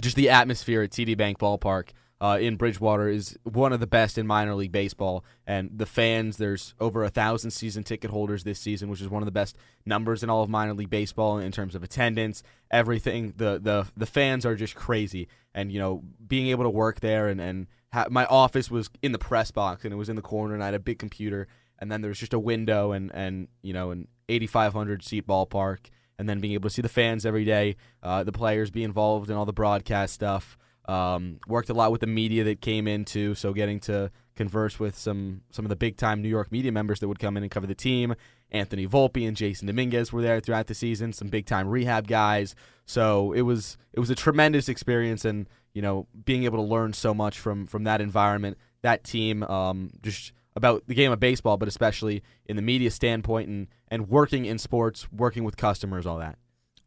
just 0.01 0.17
the 0.17 0.29
atmosphere 0.29 0.83
at 0.83 0.91
TD 0.91 1.17
Bank 1.17 1.39
Ballpark. 1.39 1.91
Uh, 2.19 2.39
in 2.41 2.57
Bridgewater 2.57 3.11
is 3.11 3.39
one 3.43 3.75
of 3.75 3.81
the 3.81 3.87
best 3.87 4.17
in 4.17 4.27
minor 4.27 4.55
league 4.55 4.73
baseball, 4.73 5.23
and 5.47 5.71
the 5.77 5.85
fans. 5.85 6.39
There's 6.39 6.75
over 6.81 7.05
a 7.05 7.11
thousand 7.11 7.51
season 7.51 7.85
ticket 7.85 8.11
holders 8.11 8.43
this 8.43 8.59
season, 8.59 8.89
which 8.89 9.03
is 9.03 9.09
one 9.09 9.23
of 9.23 9.27
the 9.27 9.33
best 9.33 9.55
numbers 9.85 10.23
in 10.23 10.31
all 10.31 10.43
of 10.43 10.49
minor 10.49 10.73
league 10.73 10.89
baseball 10.89 11.39
in 11.39 11.53
terms 11.53 11.75
of 11.75 11.83
attendance, 11.83 12.43
everything. 12.71 13.35
The 13.37 13.59
the 13.63 13.87
the 13.97 14.07
fans 14.07 14.47
are 14.47 14.55
just 14.55 14.75
crazy, 14.75 15.29
and 15.55 15.71
you 15.71 15.79
know 15.79 16.05
being 16.27 16.47
able 16.49 16.65
to 16.65 16.71
work 16.71 17.01
there 17.01 17.29
and 17.29 17.39
and 17.39 17.67
ha- 17.93 18.07
my 18.11 18.25
office 18.27 18.71
was 18.71 18.89
in 19.03 19.13
the 19.13 19.19
press 19.19 19.51
box 19.51 19.85
and 19.85 19.93
it 19.93 19.97
was 19.97 20.09
in 20.09 20.17
the 20.17 20.23
corner, 20.23 20.55
and 20.55 20.63
I 20.63 20.67
had 20.67 20.75
a 20.75 20.79
big 20.79 20.99
computer, 20.99 21.49
and 21.79 21.93
then 21.93 22.01
there 22.01 22.09
was 22.09 22.19
just 22.19 22.35
a 22.35 22.39
window 22.39 22.93
and 22.93 23.11
and 23.15 23.49
you 23.63 23.73
know 23.73 23.91
an 23.91 24.09
8,500 24.29 25.05
seat 25.05 25.27
ballpark, 25.27 25.91
and 26.19 26.29
then 26.29 26.41
being 26.41 26.55
able 26.55 26.69
to 26.69 26.75
see 26.75 26.83
the 26.83 26.89
fans 26.89 27.27
every 27.27 27.45
day, 27.45 27.77
uh, 28.03 28.25
the 28.25 28.33
players 28.33 28.71
be 28.71 28.85
involved 28.85 29.31
in 29.31 29.37
all 29.37 29.45
the 29.45 29.53
broadcast 29.53 30.15
stuff. 30.15 30.57
Um, 30.89 31.41
worked 31.49 31.69
a 31.69 31.75
lot 31.75 31.91
with 31.91 32.01
the 32.01 32.07
media 32.07 32.45
that 32.45 32.61
came 32.61 32.87
in 32.87 33.05
too, 33.05 33.35
so 33.35 33.53
getting 33.53 33.81
to 33.81 34.11
converse 34.37 34.79
with 34.79 34.97
some 34.97 35.41
some 35.51 35.65
of 35.65 35.69
the 35.69 35.77
big 35.77 35.97
time 35.97 36.23
New 36.23 36.29
York 36.29 36.53
media 36.53 36.71
members 36.71 37.01
that 37.01 37.09
would 37.09 37.19
come 37.19 37.37
in 37.37 37.43
and 37.43 37.51
cover 37.51 37.67
the 37.67 37.75
team. 37.75 38.15
Anthony 38.53 38.87
Volpe 38.87 39.27
and 39.27 39.37
Jasson 39.37 39.67
Dominguez 39.67 40.13
were 40.13 40.23
there 40.23 40.39
throughout 40.39 40.69
the 40.69 40.75
season, 40.75 41.13
some 41.13 41.29
big 41.29 41.47
time 41.47 41.69
rehab 41.69 42.07
guys. 42.07 42.55
So 42.85 43.33
it 43.33 43.43
was 43.43 43.77
it 43.93 44.01
was 44.01 44.11
a 44.11 44.15
tremendous 44.15 44.69
experience, 44.69 45.25
and 45.25 45.49
you 45.73 45.83
know 45.83 46.07
being 46.25 46.45
able 46.45 46.59
to 46.59 46.71
learn 46.71 46.93
so 46.93 47.13
much 47.13 47.39
from 47.39 47.67
from 47.67 47.85
that 47.85 48.01
environment, 48.01 48.57
that 48.83 49.03
team, 49.03 49.43
um, 49.45 49.91
just 50.03 50.33
about 50.55 50.87
the 50.87 50.95
game 50.95 51.11
of 51.11 51.19
baseball, 51.19 51.57
but 51.57 51.69
especially 51.69 52.23
in 52.47 52.57
the 52.57 52.63
media 52.63 52.91
standpoint 52.91 53.49
and 53.49 53.67
and 53.89 54.09
working 54.09 54.45
in 54.45 54.59
sports, 54.59 55.09
working 55.11 55.43
with 55.43 55.57
customers, 55.57 56.07
all 56.07 56.19
that. 56.19 56.39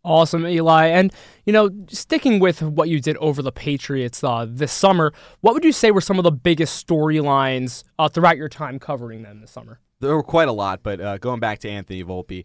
Awesome, 0.10 0.48
Eli. 0.48 0.88
And, 0.88 1.14
you 1.46 1.54
know, 1.54 1.70
sticking 1.88 2.40
with 2.40 2.64
what 2.64 2.90
you 2.90 3.00
did 3.00 3.16
over 3.18 3.44
the 3.44 3.52
Patriots 3.52 4.24
uh, 4.24 4.48
this 4.50 4.72
summer, 4.72 5.14
what 5.42 5.54
would 5.54 5.64
you 5.64 5.72
say 5.72 5.92
were 5.92 6.02
some 6.02 6.18
of 6.18 6.24
the 6.24 6.32
biggest 6.32 6.88
storylines 6.88 7.84
uh, 8.00 8.10
throughout 8.10 8.36
your 8.36 8.50
time 8.50 8.80
covering 8.80 9.22
them 9.22 9.42
this 9.42 9.52
summer? 9.52 9.80
There 10.00 10.16
were 10.16 10.24
quite 10.24 10.48
a 10.48 10.52
lot, 10.52 10.82
but 10.82 11.00
uh, 11.00 11.18
going 11.20 11.40
back 11.40 11.60
to 11.60 11.70
Anthony 11.70 12.04
Volpe, 12.04 12.44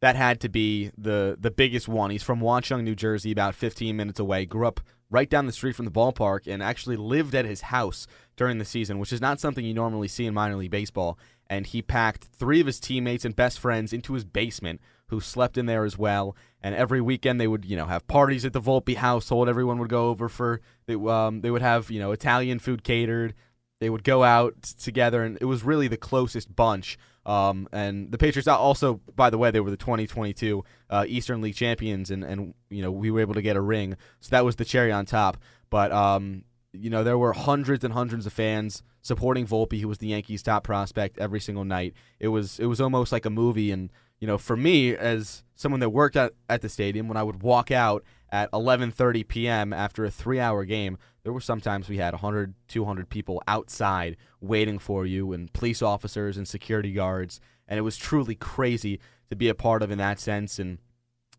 that 0.00 0.14
had 0.14 0.40
to 0.40 0.50
be 0.50 0.90
the 0.98 1.38
the 1.40 1.50
biggest 1.50 1.88
one. 1.88 2.10
He's 2.10 2.22
from 2.22 2.40
Watchung, 2.40 2.84
New 2.84 2.94
Jersey, 2.94 3.32
about 3.32 3.54
15 3.54 3.96
minutes 3.96 4.20
away. 4.20 4.44
Grew 4.44 4.66
up 4.66 4.80
right 5.08 5.30
down 5.30 5.46
the 5.46 5.52
street 5.52 5.74
from 5.74 5.86
the 5.86 5.90
ballpark 5.90 6.46
and 6.46 6.62
actually 6.62 6.96
lived 6.96 7.34
at 7.34 7.46
his 7.46 7.62
house 7.62 8.06
during 8.36 8.58
the 8.58 8.64
season, 8.66 8.98
which 8.98 9.12
is 9.12 9.22
not 9.22 9.40
something 9.40 9.64
you 9.64 9.72
normally 9.72 10.08
see 10.08 10.26
in 10.26 10.34
minor 10.34 10.56
league 10.56 10.70
baseball. 10.70 11.18
And 11.48 11.66
he 11.66 11.80
packed 11.80 12.24
three 12.24 12.60
of 12.60 12.66
his 12.66 12.78
teammates 12.78 13.24
and 13.24 13.34
best 13.34 13.58
friends 13.58 13.94
into 13.94 14.12
his 14.12 14.24
basement, 14.24 14.82
who 15.08 15.20
slept 15.20 15.56
in 15.56 15.66
there 15.66 15.84
as 15.84 15.96
well. 15.96 16.36
And 16.62 16.74
every 16.74 17.00
weekend 17.00 17.40
they 17.40 17.46
would, 17.46 17.64
you 17.64 17.76
know, 17.76 17.86
have 17.86 18.06
parties 18.08 18.44
at 18.44 18.52
the 18.52 18.60
Volpe 18.60 18.96
household. 18.96 19.48
Everyone 19.48 19.78
would 19.78 19.88
go 19.88 20.08
over 20.08 20.28
for 20.28 20.60
they 20.86 20.94
um 20.94 21.40
they 21.40 21.50
would 21.50 21.62
have 21.62 21.90
you 21.90 22.00
know 22.00 22.12
Italian 22.12 22.58
food 22.58 22.84
catered. 22.84 23.34
They 23.78 23.90
would 23.90 24.04
go 24.04 24.24
out 24.24 24.62
together, 24.62 25.22
and 25.22 25.36
it 25.40 25.44
was 25.44 25.62
really 25.62 25.86
the 25.86 25.98
closest 25.98 26.54
bunch. 26.56 26.98
Um, 27.26 27.68
and 27.72 28.10
the 28.10 28.18
Patriots 28.18 28.48
also, 28.48 29.00
by 29.14 29.30
the 29.30 29.36
way, 29.36 29.50
they 29.50 29.60
were 29.60 29.70
the 29.70 29.76
2022 29.76 30.64
uh, 30.88 31.04
Eastern 31.08 31.42
League 31.42 31.56
champions, 31.56 32.10
and, 32.10 32.24
and 32.24 32.54
you 32.70 32.80
know 32.80 32.90
we 32.90 33.10
were 33.10 33.20
able 33.20 33.34
to 33.34 33.42
get 33.42 33.56
a 33.56 33.60
ring, 33.60 33.96
so 34.20 34.30
that 34.30 34.44
was 34.44 34.56
the 34.56 34.64
cherry 34.64 34.92
on 34.92 35.04
top. 35.04 35.36
But 35.68 35.92
um, 35.92 36.44
you 36.72 36.88
know 36.88 37.04
there 37.04 37.18
were 37.18 37.32
hundreds 37.32 37.84
and 37.84 37.92
hundreds 37.92 38.26
of 38.26 38.32
fans 38.32 38.82
supporting 39.02 39.46
Volpe, 39.46 39.80
who 39.80 39.88
was 39.88 39.98
the 39.98 40.08
Yankees' 40.08 40.42
top 40.42 40.64
prospect 40.64 41.18
every 41.18 41.40
single 41.40 41.64
night. 41.64 41.94
It 42.18 42.28
was 42.28 42.58
it 42.58 42.66
was 42.66 42.80
almost 42.80 43.12
like 43.12 43.26
a 43.26 43.30
movie, 43.30 43.72
and 43.72 43.90
you 44.20 44.26
know 44.26 44.38
for 44.38 44.56
me 44.56 44.96
as 44.96 45.44
someone 45.56 45.80
that 45.80 45.90
worked 45.90 46.16
at, 46.16 46.32
at 46.48 46.62
the 46.62 46.68
stadium, 46.68 47.08
when 47.08 47.16
I 47.16 47.22
would 47.22 47.42
walk 47.42 47.70
out 47.70 48.04
at 48.30 48.50
11:30 48.52 49.26
p.m. 49.26 49.72
after 49.72 50.04
a 50.04 50.10
three-hour 50.10 50.64
game, 50.64 50.98
there 51.22 51.32
were 51.32 51.40
sometimes 51.40 51.88
we 51.88 51.96
had 51.96 52.14
100, 52.14 52.54
200 52.68 53.08
people 53.08 53.42
outside 53.48 54.16
waiting 54.40 54.78
for 54.78 55.06
you, 55.06 55.32
and 55.32 55.52
police 55.52 55.82
officers 55.82 56.36
and 56.36 56.46
security 56.46 56.92
guards, 56.92 57.40
and 57.66 57.78
it 57.78 57.82
was 57.82 57.96
truly 57.96 58.34
crazy 58.34 59.00
to 59.30 59.36
be 59.36 59.48
a 59.48 59.54
part 59.54 59.82
of 59.82 59.90
in 59.90 59.98
that 59.98 60.20
sense. 60.20 60.58
And 60.58 60.78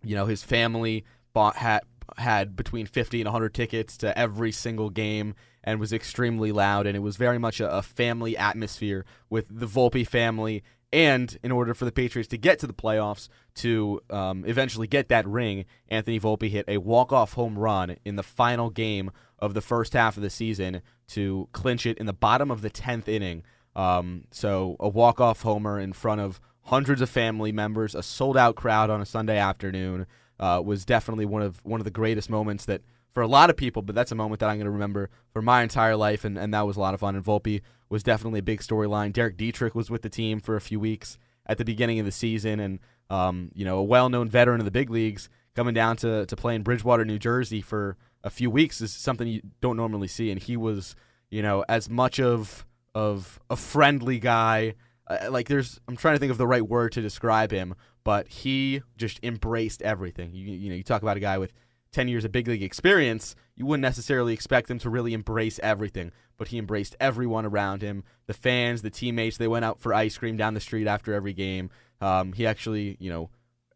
you 0.03 0.15
know, 0.15 0.25
his 0.25 0.43
family 0.43 1.05
bought 1.33 1.57
had 1.57 1.83
had 2.17 2.55
between 2.55 2.85
50 2.85 3.19
and 3.19 3.27
100 3.27 3.53
tickets 3.53 3.97
to 3.97 4.17
every 4.17 4.51
single 4.51 4.89
game 4.89 5.35
and 5.63 5.79
was 5.79 5.91
extremely 5.91 6.53
loud 6.53 6.87
and 6.87 6.95
it 6.95 7.01
was 7.01 7.17
very 7.17 7.37
much 7.37 7.59
a, 7.59 7.69
a 7.69 7.81
family 7.81 8.37
atmosphere 8.37 9.05
with 9.29 9.45
the 9.49 9.65
Volpe 9.65 10.07
family 10.07 10.63
and 10.93 11.37
in 11.43 11.51
order 11.51 11.73
for 11.73 11.85
the 11.85 11.91
Patriots 11.91 12.29
to 12.29 12.37
get 12.37 12.59
to 12.59 12.67
the 12.67 12.73
playoffs 12.73 13.27
to 13.55 14.01
um, 14.09 14.45
eventually 14.45 14.87
get 14.87 15.09
that 15.09 15.27
ring, 15.27 15.65
Anthony 15.89 16.19
Volpe 16.19 16.49
hit 16.49 16.65
a 16.67 16.77
walk-off 16.77 17.33
home 17.33 17.57
run 17.57 17.97
in 18.05 18.15
the 18.15 18.23
final 18.23 18.69
game 18.69 19.11
of 19.39 19.53
the 19.53 19.61
first 19.61 19.93
half 19.93 20.17
of 20.17 20.23
the 20.23 20.29
season 20.29 20.81
to 21.09 21.47
clinch 21.51 21.85
it 21.85 21.97
in 21.97 22.05
the 22.05 22.13
bottom 22.13 22.49
of 22.49 22.61
the 22.61 22.69
tenth 22.69 23.07
inning. 23.07 23.43
Um, 23.75 24.25
so 24.31 24.75
a 24.79 24.89
walk-off 24.89 25.41
homer 25.41 25.79
in 25.79 25.93
front 25.93 26.21
of 26.21 26.39
hundreds 26.63 27.01
of 27.01 27.09
family 27.09 27.51
members, 27.51 27.93
a 27.93 28.03
sold-out 28.03 28.55
crowd 28.55 28.89
on 28.89 29.01
a 29.01 29.05
Sunday 29.05 29.37
afternoon 29.37 30.05
uh, 30.39 30.61
was 30.63 30.85
definitely 30.85 31.25
one 31.25 31.41
of 31.41 31.59
one 31.63 31.79
of 31.79 31.85
the 31.85 31.91
greatest 31.91 32.29
moments 32.29 32.65
that 32.65 32.81
for 33.13 33.23
a 33.23 33.27
lot 33.27 33.49
of 33.49 33.57
people, 33.57 33.81
but 33.81 33.95
that's 33.95 34.11
a 34.11 34.15
moment 34.15 34.39
that 34.39 34.49
I'm 34.49 34.57
going 34.57 34.65
to 34.65 34.71
remember 34.71 35.09
for 35.31 35.41
my 35.41 35.63
entire 35.63 35.95
life, 35.95 36.23
and, 36.23 36.37
and 36.37 36.53
that 36.53 36.67
was 36.67 36.77
a 36.77 36.79
lot 36.79 36.93
of 36.93 36.99
fun. 36.99 37.15
And 37.15 37.25
Volpe 37.25 37.61
was 37.89 38.03
definitely 38.03 38.39
a 38.39 38.43
big 38.43 38.61
storyline. 38.61 39.13
Derek 39.13 39.37
Dietrich 39.37 39.75
was 39.75 39.89
with 39.89 40.01
the 40.01 40.09
team 40.09 40.39
for 40.39 40.55
a 40.55 40.61
few 40.61 40.79
weeks 40.79 41.17
at 41.45 41.57
the 41.57 41.65
beginning 41.65 41.99
of 41.99 42.05
the 42.05 42.11
season, 42.11 42.59
and 42.59 42.79
um, 43.09 43.51
you 43.53 43.63
know, 43.63 43.77
a 43.77 43.83
well-known 43.83 44.29
veteran 44.29 44.59
of 44.59 44.65
the 44.65 44.71
big 44.71 44.89
leagues 44.89 45.29
coming 45.55 45.73
down 45.73 45.97
to 45.97 46.25
to 46.25 46.35
play 46.35 46.55
in 46.55 46.63
Bridgewater, 46.63 47.05
New 47.05 47.19
Jersey 47.19 47.61
for 47.61 47.97
a 48.23 48.29
few 48.29 48.49
weeks 48.49 48.81
is 48.81 48.91
something 48.91 49.27
you 49.27 49.41
don't 49.61 49.77
normally 49.77 50.07
see. 50.07 50.29
And 50.31 50.41
he 50.41 50.57
was, 50.57 50.95
you 51.29 51.41
know, 51.41 51.63
as 51.69 51.89
much 51.89 52.19
of 52.19 52.65
of 52.93 53.39
a 53.49 53.55
friendly 53.55 54.19
guy. 54.19 54.75
Uh, 55.07 55.29
like 55.31 55.47
there's, 55.47 55.79
I'm 55.87 55.95
trying 55.95 56.15
to 56.15 56.19
think 56.19 56.31
of 56.31 56.37
the 56.37 56.47
right 56.47 56.67
word 56.67 56.91
to 56.91 57.01
describe 57.01 57.51
him, 57.51 57.75
but 58.03 58.27
he 58.27 58.81
just 58.97 59.19
embraced 59.23 59.81
everything. 59.81 60.33
You 60.33 60.45
you 60.53 60.69
know, 60.69 60.75
you 60.75 60.83
talk 60.83 61.01
about 61.01 61.15
a 61.15 61.21
guy 61.21 61.37
with 61.37 61.53
10 61.91 62.07
years 62.07 62.25
of 62.25 62.31
big 62.31 62.47
league 62.47 62.63
experience, 62.63 63.35
you 63.55 63.65
wouldn't 63.65 63.81
necessarily 63.81 64.33
expect 64.33 64.69
him 64.69 64.79
to 64.79 64.89
really 64.89 65.13
embrace 65.13 65.59
everything, 65.63 66.11
but 66.37 66.49
he 66.49 66.57
embraced 66.57 66.95
everyone 66.99 67.45
around 67.45 67.81
him 67.81 68.03
the 68.27 68.33
fans, 68.33 68.81
the 68.81 68.89
teammates. 68.89 69.37
They 69.37 69.47
went 69.47 69.65
out 69.65 69.79
for 69.79 69.93
ice 69.93 70.17
cream 70.17 70.37
down 70.37 70.53
the 70.53 70.59
street 70.59 70.87
after 70.87 71.13
every 71.13 71.33
game. 71.33 71.69
Um, 72.01 72.33
he 72.33 72.45
actually, 72.45 72.97
you 72.99 73.09
know, 73.09 73.29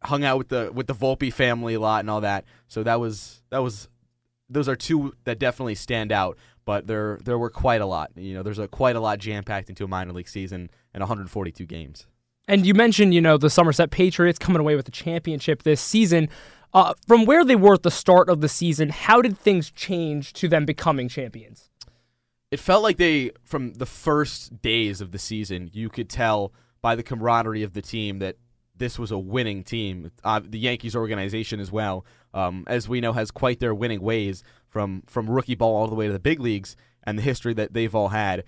hung 0.04 0.24
out 0.24 0.38
with 0.38 0.50
the 0.50 0.72
with 0.74 0.88
the 0.88 0.96
Volpe 0.96 1.32
family 1.32 1.74
a 1.74 1.80
lot 1.80 2.02
and 2.02 2.10
all 2.10 2.22
that. 2.22 2.46
So 2.68 2.84
that 2.84 3.00
was 3.00 3.42
that 3.50 3.60
was 3.60 3.88
those 4.50 4.68
are 4.68 4.76
two 4.76 5.14
that 5.24 5.40
definitely 5.40 5.76
stand 5.76 6.12
out. 6.12 6.38
But 6.66 6.88
there 6.88 7.20
there 7.24 7.38
were 7.38 7.50
quite 7.50 7.82
a 7.82 7.86
lot. 7.86 8.12
You 8.16 8.34
know, 8.34 8.44
there's 8.44 8.60
a 8.60 8.68
quite 8.68 8.96
a 8.96 9.00
lot 9.00 9.20
jam 9.20 9.44
packed 9.44 9.70
into 9.70 9.84
a 9.84 9.88
minor 9.88 10.14
league 10.14 10.30
season 10.30 10.70
and 10.94 11.02
142 11.02 11.66
games. 11.66 12.06
And 12.48 12.66
you 12.66 12.74
mentioned, 12.74 13.14
you 13.14 13.22
know, 13.22 13.38
the 13.38 13.50
Somerset 13.50 13.92
Patriots 13.92 14.38
coming 14.38 14.60
away 14.60 14.76
with 14.76 14.86
the 14.86 14.92
championship 14.92 15.64
this 15.64 15.80
season. 15.80 16.30
Uh, 16.74 16.94
from 17.06 17.26
where 17.26 17.44
they 17.44 17.56
were 17.56 17.74
at 17.74 17.84
the 17.84 17.92
start 17.92 18.30
of 18.30 18.42
the 18.42 18.48
season, 18.48 18.90
how 18.90 19.22
did 19.22 19.38
things 19.38 19.72
change 19.72 20.32
to 20.34 20.48
them 20.48 20.66
becoming 20.66 21.10
champions? 21.10 21.70
It 22.50 22.60
felt 22.60 22.84
like 22.84 22.98
they, 22.98 23.32
from 23.44 23.74
the 23.74 23.86
first 23.86 24.62
days 24.62 25.02
of 25.02 25.12
the 25.12 25.20
season, 25.20 25.70
you 25.74 25.90
could 25.90 26.10
tell 26.10 26.54
by 26.82 26.96
the 26.96 27.04
camaraderie 27.04 27.64
of 27.64 27.74
the 27.74 27.82
team 27.82 28.20
that 28.20 28.38
this 28.76 28.98
was 28.98 29.12
a 29.12 29.18
winning 29.18 29.64
team. 29.64 30.12
Uh, 30.24 30.42
the 30.44 30.60
Yankees 30.60 30.96
organization 30.96 31.60
as 31.60 31.72
well, 31.72 32.06
um, 32.34 32.64
as 32.68 32.90
we 32.90 33.00
know, 33.00 33.14
has 33.14 33.32
quite 33.32 33.60
their 33.60 33.76
winning 33.76 34.02
ways 34.02 34.44
from 34.68 35.04
from 35.08 35.30
rookie 35.30 35.56
ball 35.56 35.76
all 35.76 35.88
the 35.88 35.96
way 35.96 36.08
to 36.08 36.14
the 36.14 36.20
big 36.20 36.40
leagues 36.40 36.76
and 37.04 37.18
the 37.18 37.22
history 37.22 37.54
that 37.54 37.74
they've 37.74 37.94
all 37.94 38.10
had. 38.10 38.44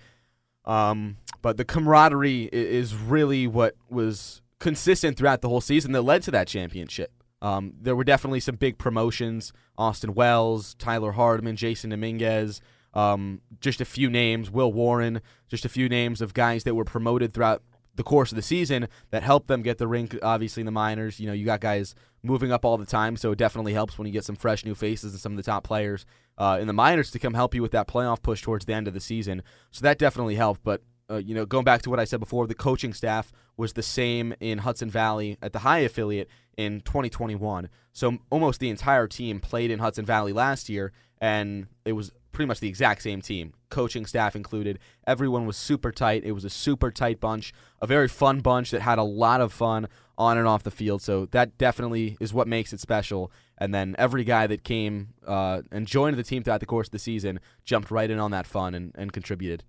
Um, 0.64 1.18
but 1.40 1.56
the 1.56 1.64
camaraderie 1.64 2.48
is 2.52 2.94
really 2.94 3.46
what 3.46 3.76
was 3.88 4.42
consistent 4.58 5.16
throughout 5.16 5.40
the 5.40 5.48
whole 5.48 5.60
season 5.60 5.92
that 5.92 6.02
led 6.02 6.22
to 6.22 6.30
that 6.30 6.48
championship. 6.48 7.12
Um, 7.44 7.74
there 7.78 7.94
were 7.94 8.04
definitely 8.04 8.40
some 8.40 8.56
big 8.56 8.78
promotions: 8.78 9.52
Austin 9.76 10.14
Wells, 10.14 10.74
Tyler 10.74 11.12
Hardman, 11.12 11.56
Jasson 11.56 11.90
Dominguez. 11.90 12.60
Um, 12.94 13.40
just 13.60 13.80
a 13.80 13.84
few 13.84 14.08
names, 14.08 14.50
Will 14.50 14.72
Warren, 14.72 15.20
just 15.48 15.64
a 15.64 15.68
few 15.68 15.88
names 15.88 16.22
of 16.22 16.32
guys 16.32 16.64
that 16.64 16.74
were 16.74 16.84
promoted 16.84 17.34
throughout 17.34 17.62
the 17.96 18.02
course 18.02 18.32
of 18.32 18.36
the 18.36 18.42
season 18.42 18.88
that 19.10 19.22
helped 19.22 19.48
them 19.48 19.62
get 19.62 19.78
the 19.78 19.86
ring. 19.86 20.10
Obviously, 20.22 20.62
in 20.62 20.64
the 20.64 20.72
minors, 20.72 21.20
you 21.20 21.26
know, 21.26 21.32
you 21.32 21.44
got 21.44 21.60
guys 21.60 21.94
moving 22.22 22.50
up 22.50 22.64
all 22.64 22.78
the 22.78 22.86
time, 22.86 23.16
so 23.16 23.32
it 23.32 23.38
definitely 23.38 23.74
helps 23.74 23.98
when 23.98 24.06
you 24.06 24.12
get 24.12 24.24
some 24.24 24.36
fresh 24.36 24.64
new 24.64 24.74
faces 24.74 25.12
and 25.12 25.20
some 25.20 25.32
of 25.32 25.36
the 25.36 25.42
top 25.42 25.64
players 25.64 26.06
uh, 26.38 26.56
in 26.60 26.66
the 26.66 26.72
minors 26.72 27.10
to 27.10 27.18
come 27.18 27.34
help 27.34 27.54
you 27.54 27.60
with 27.60 27.72
that 27.72 27.88
playoff 27.88 28.22
push 28.22 28.40
towards 28.40 28.64
the 28.64 28.72
end 28.72 28.88
of 28.88 28.94
the 28.94 29.00
season. 29.00 29.42
So 29.70 29.82
that 29.82 29.98
definitely 29.98 30.36
helped. 30.36 30.62
But 30.64 30.82
uh, 31.10 31.16
you 31.16 31.34
know, 31.34 31.44
going 31.44 31.64
back 31.64 31.82
to 31.82 31.90
what 31.90 32.00
I 32.00 32.04
said 32.04 32.20
before, 32.20 32.46
the 32.46 32.54
coaching 32.54 32.94
staff 32.94 33.32
was 33.56 33.74
the 33.74 33.82
same 33.82 34.34
in 34.40 34.58
Hudson 34.58 34.90
Valley 34.90 35.38
at 35.40 35.52
the 35.52 35.60
high 35.60 35.80
affiliate 35.80 36.28
in 36.56 36.80
2021. 36.80 37.68
So 37.92 38.18
almost 38.30 38.60
the 38.60 38.70
entire 38.70 39.06
team 39.06 39.40
played 39.40 39.70
in 39.70 39.78
Hudson 39.78 40.04
Valley 40.04 40.32
last 40.32 40.68
year, 40.68 40.92
and 41.20 41.66
it 41.84 41.92
was 41.92 42.12
pretty 42.32 42.48
much 42.48 42.60
the 42.60 42.68
exact 42.68 43.02
same 43.02 43.22
team, 43.22 43.54
coaching 43.70 44.04
staff 44.04 44.36
included. 44.36 44.78
Everyone 45.06 45.46
was 45.46 45.56
super 45.56 45.92
tight. 45.92 46.24
It 46.24 46.32
was 46.32 46.44
a 46.44 46.50
super 46.50 46.90
tight 46.90 47.20
bunch, 47.20 47.54
a 47.80 47.86
very 47.86 48.08
fun 48.08 48.40
bunch 48.40 48.72
that 48.72 48.82
had 48.82 48.98
a 48.98 49.04
lot 49.04 49.40
of 49.40 49.52
fun 49.52 49.88
on 50.18 50.36
and 50.36 50.46
off 50.46 50.62
the 50.62 50.70
field. 50.70 51.00
So 51.00 51.26
that 51.26 51.56
definitely 51.58 52.16
is 52.20 52.34
what 52.34 52.46
makes 52.46 52.72
it 52.72 52.80
special. 52.80 53.32
And 53.56 53.72
then 53.72 53.94
every 53.98 54.24
guy 54.24 54.46
that 54.48 54.64
came 54.64 55.14
uh, 55.26 55.62
and 55.70 55.86
joined 55.86 56.16
the 56.16 56.22
team 56.22 56.42
throughout 56.42 56.60
the 56.60 56.66
course 56.66 56.88
of 56.88 56.92
the 56.92 56.98
season 56.98 57.40
jumped 57.64 57.90
right 57.90 58.10
in 58.10 58.18
on 58.18 58.32
that 58.32 58.46
fun 58.46 58.74
and, 58.74 58.92
and 58.96 59.12
contributed. 59.12 59.62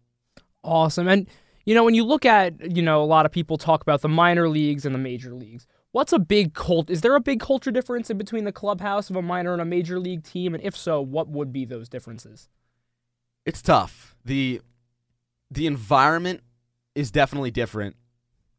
Awesome. 0.64 1.08
And, 1.08 1.28
you 1.66 1.74
know, 1.74 1.84
when 1.84 1.96
you 1.96 2.04
look 2.04 2.26
at, 2.26 2.76
you 2.76 2.82
know, 2.82 3.02
a 3.02 3.06
lot 3.06 3.26
of 3.26 3.32
people 3.32 3.58
talk 3.58 3.82
about 3.82 4.02
the 4.02 4.10
minor 4.10 4.48
leagues 4.48 4.86
and 4.86 4.94
the 4.94 5.00
major 5.00 5.34
leagues. 5.34 5.66
What's 5.92 6.14
a 6.14 6.20
big 6.20 6.54
cult? 6.54 6.90
Is 6.90 7.02
there 7.02 7.16
a 7.16 7.22
big 7.22 7.40
culture 7.40 7.72
difference 7.72 8.10
in 8.10 8.18
between 8.18 8.44
the 8.44 8.52
clubhouse 8.52 9.10
of 9.10 9.16
a 9.16 9.22
minor 9.22 9.54
and 9.54 9.62
a 9.62 9.66
major 9.66 10.00
league 10.00 10.24
team? 10.24 10.54
And 10.54 10.64
if 10.64 10.76
so, 10.76 11.02
what 11.02 11.28
would 11.30 11.52
be 11.52 11.66
those 11.66 11.90
differences? 11.90 12.50
It's 13.46 13.62
tough. 13.62 14.16
the 14.24 14.62
The 15.50 15.68
environment 15.68 16.42
is 16.96 17.12
definitely 17.12 17.52
different. 17.52 17.96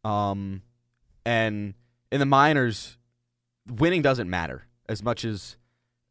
Um, 0.03 0.63
and 1.25 1.75
in 2.11 2.21
the 2.21 2.27
minors, 2.27 2.97
winning 3.69 4.03
doesn't 4.03 4.31
matter 4.31 4.67
as 4.89 5.03
much 5.03 5.25
as 5.25 5.57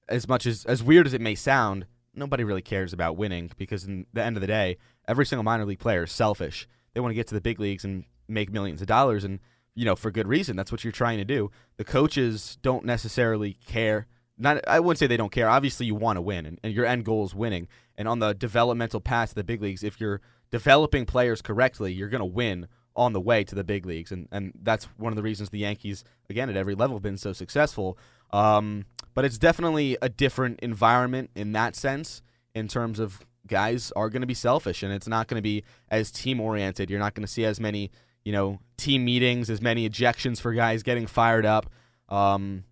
as 0.08 0.27
much 0.27 0.45
as 0.45 0.65
as 0.65 0.84
weird 0.84 1.08
as 1.08 1.13
it 1.13 1.21
may 1.21 1.36
sound. 1.36 1.88
Nobody 2.13 2.43
really 2.43 2.62
cares 2.62 2.93
about 2.93 3.17
winning 3.17 3.51
because 3.58 3.86
in 3.86 4.05
the 4.13 4.23
end 4.23 4.38
of 4.38 4.41
the 4.41 4.47
day, 4.47 4.77
every 5.08 5.25
single 5.25 5.43
minor 5.43 5.65
league 5.65 5.79
player 5.79 6.03
is 6.03 6.12
selfish. 6.12 6.67
They 6.95 7.01
want 7.01 7.12
to 7.12 7.15
get 7.15 7.27
to 7.27 7.36
the 7.36 7.41
big 7.41 7.60
leagues 7.60 7.84
and 7.84 8.05
make 8.27 8.51
millions 8.51 8.81
of 8.81 8.88
dollars, 8.88 9.23
and 9.23 9.39
you 9.75 9.86
know 9.86 9.95
for 9.95 10.10
good 10.10 10.27
reason. 10.27 10.55
That's 10.55 10.71
what 10.71 10.84
you're 10.84 10.91
trying 10.91 11.19
to 11.19 11.25
do. 11.25 11.51
The 11.77 11.84
coaches 11.84 12.58
don't 12.63 12.86
necessarily 12.86 13.58
care. 13.67 14.08
Not, 14.38 14.67
I 14.67 14.79
wouldn't 14.79 14.97
say 14.97 15.08
they 15.08 15.17
don't 15.17 15.31
care. 15.31 15.47
Obviously, 15.47 15.86
you 15.86 15.95
want 15.95 16.17
to 16.17 16.21
win, 16.21 16.45
and, 16.45 16.60
and 16.63 16.73
your 16.73 16.86
end 16.86 17.05
goal 17.05 17.23
is 17.25 17.36
winning. 17.36 17.67
And 17.97 18.08
on 18.08 18.19
the 18.19 18.34
developmental 18.34 18.99
path 18.99 19.29
to 19.29 19.36
the 19.36 19.43
big 19.43 19.62
leagues, 19.62 19.84
if 19.84 20.01
you're 20.01 20.21
developing 20.51 21.05
players 21.05 21.41
correctly, 21.41 21.93
you're 21.93 22.10
going 22.10 22.19
to 22.19 22.25
win 22.25 22.67
on 22.95 23.13
the 23.13 23.21
way 23.21 23.43
to 23.43 23.55
the 23.55 23.63
big 23.63 23.86
leagues, 23.86 24.12
and 24.12 24.27
and 24.31 24.53
that's 24.63 24.86
one 24.97 25.12
of 25.12 25.17
the 25.17 25.23
reasons 25.23 25.49
the 25.49 25.60
Yankees, 25.60 26.03
again 26.29 26.49
at 26.49 26.55
every 26.55 26.75
level, 26.75 26.95
have 26.95 27.03
been 27.03 27.17
so 27.17 27.34
successful. 27.34 27.97
Um, 28.31 28.86
but 29.13 29.25
it's 29.25 29.38
definitely 29.38 29.97
a 30.01 30.10
different 30.10 30.60
environment 30.62 31.29
in 31.36 31.51
that 31.53 31.75
sense, 31.75 32.21
in 32.53 32.67
terms 32.67 32.99
of 32.99 33.25
guys 33.47 33.91
are 33.95 34.10
going 34.10 34.21
to 34.21 34.27
be 34.27 34.34
selfish, 34.34 34.84
and 34.84 34.91
it's 34.93 35.08
not 35.08 35.27
going 35.27 35.38
to 35.38 35.43
be 35.43 35.63
as 35.89 36.12
team 36.12 36.39
oriented. 36.39 36.89
You're 36.89 36.99
not 36.99 37.13
going 37.13 37.25
to 37.25 37.31
see 37.31 37.45
as 37.45 37.60
many, 37.60 37.91
you 38.23 38.31
know, 38.31 38.60
team 38.77 39.05
meetings, 39.05 39.49
as 39.49 39.62
many 39.62 39.89
ejections 39.89 40.39
for 40.39 40.53
guys 40.53 40.84
getting 40.84 41.08
fired 41.08 41.45
up, 41.45 41.69
um, 42.10 42.63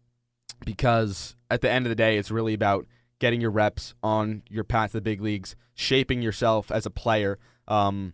because 0.66 1.36
at 1.50 1.62
the 1.62 1.70
end 1.70 1.86
of 1.86 1.90
the 1.90 1.96
day, 1.96 2.18
it's 2.18 2.32
really 2.32 2.54
about 2.54 2.86
getting 3.20 3.42
your 3.42 3.52
reps 3.52 3.94
on 4.04 4.44
your 4.50 4.64
path 4.64 4.92
to 4.92 4.98
the 4.98 5.02
big 5.02 5.22
leagues, 5.22 5.56
shaping 5.76 6.22
yourself 6.22 6.72
as 6.72 6.86
a 6.86 6.92
player. 6.92 7.40
Um, 7.68 8.14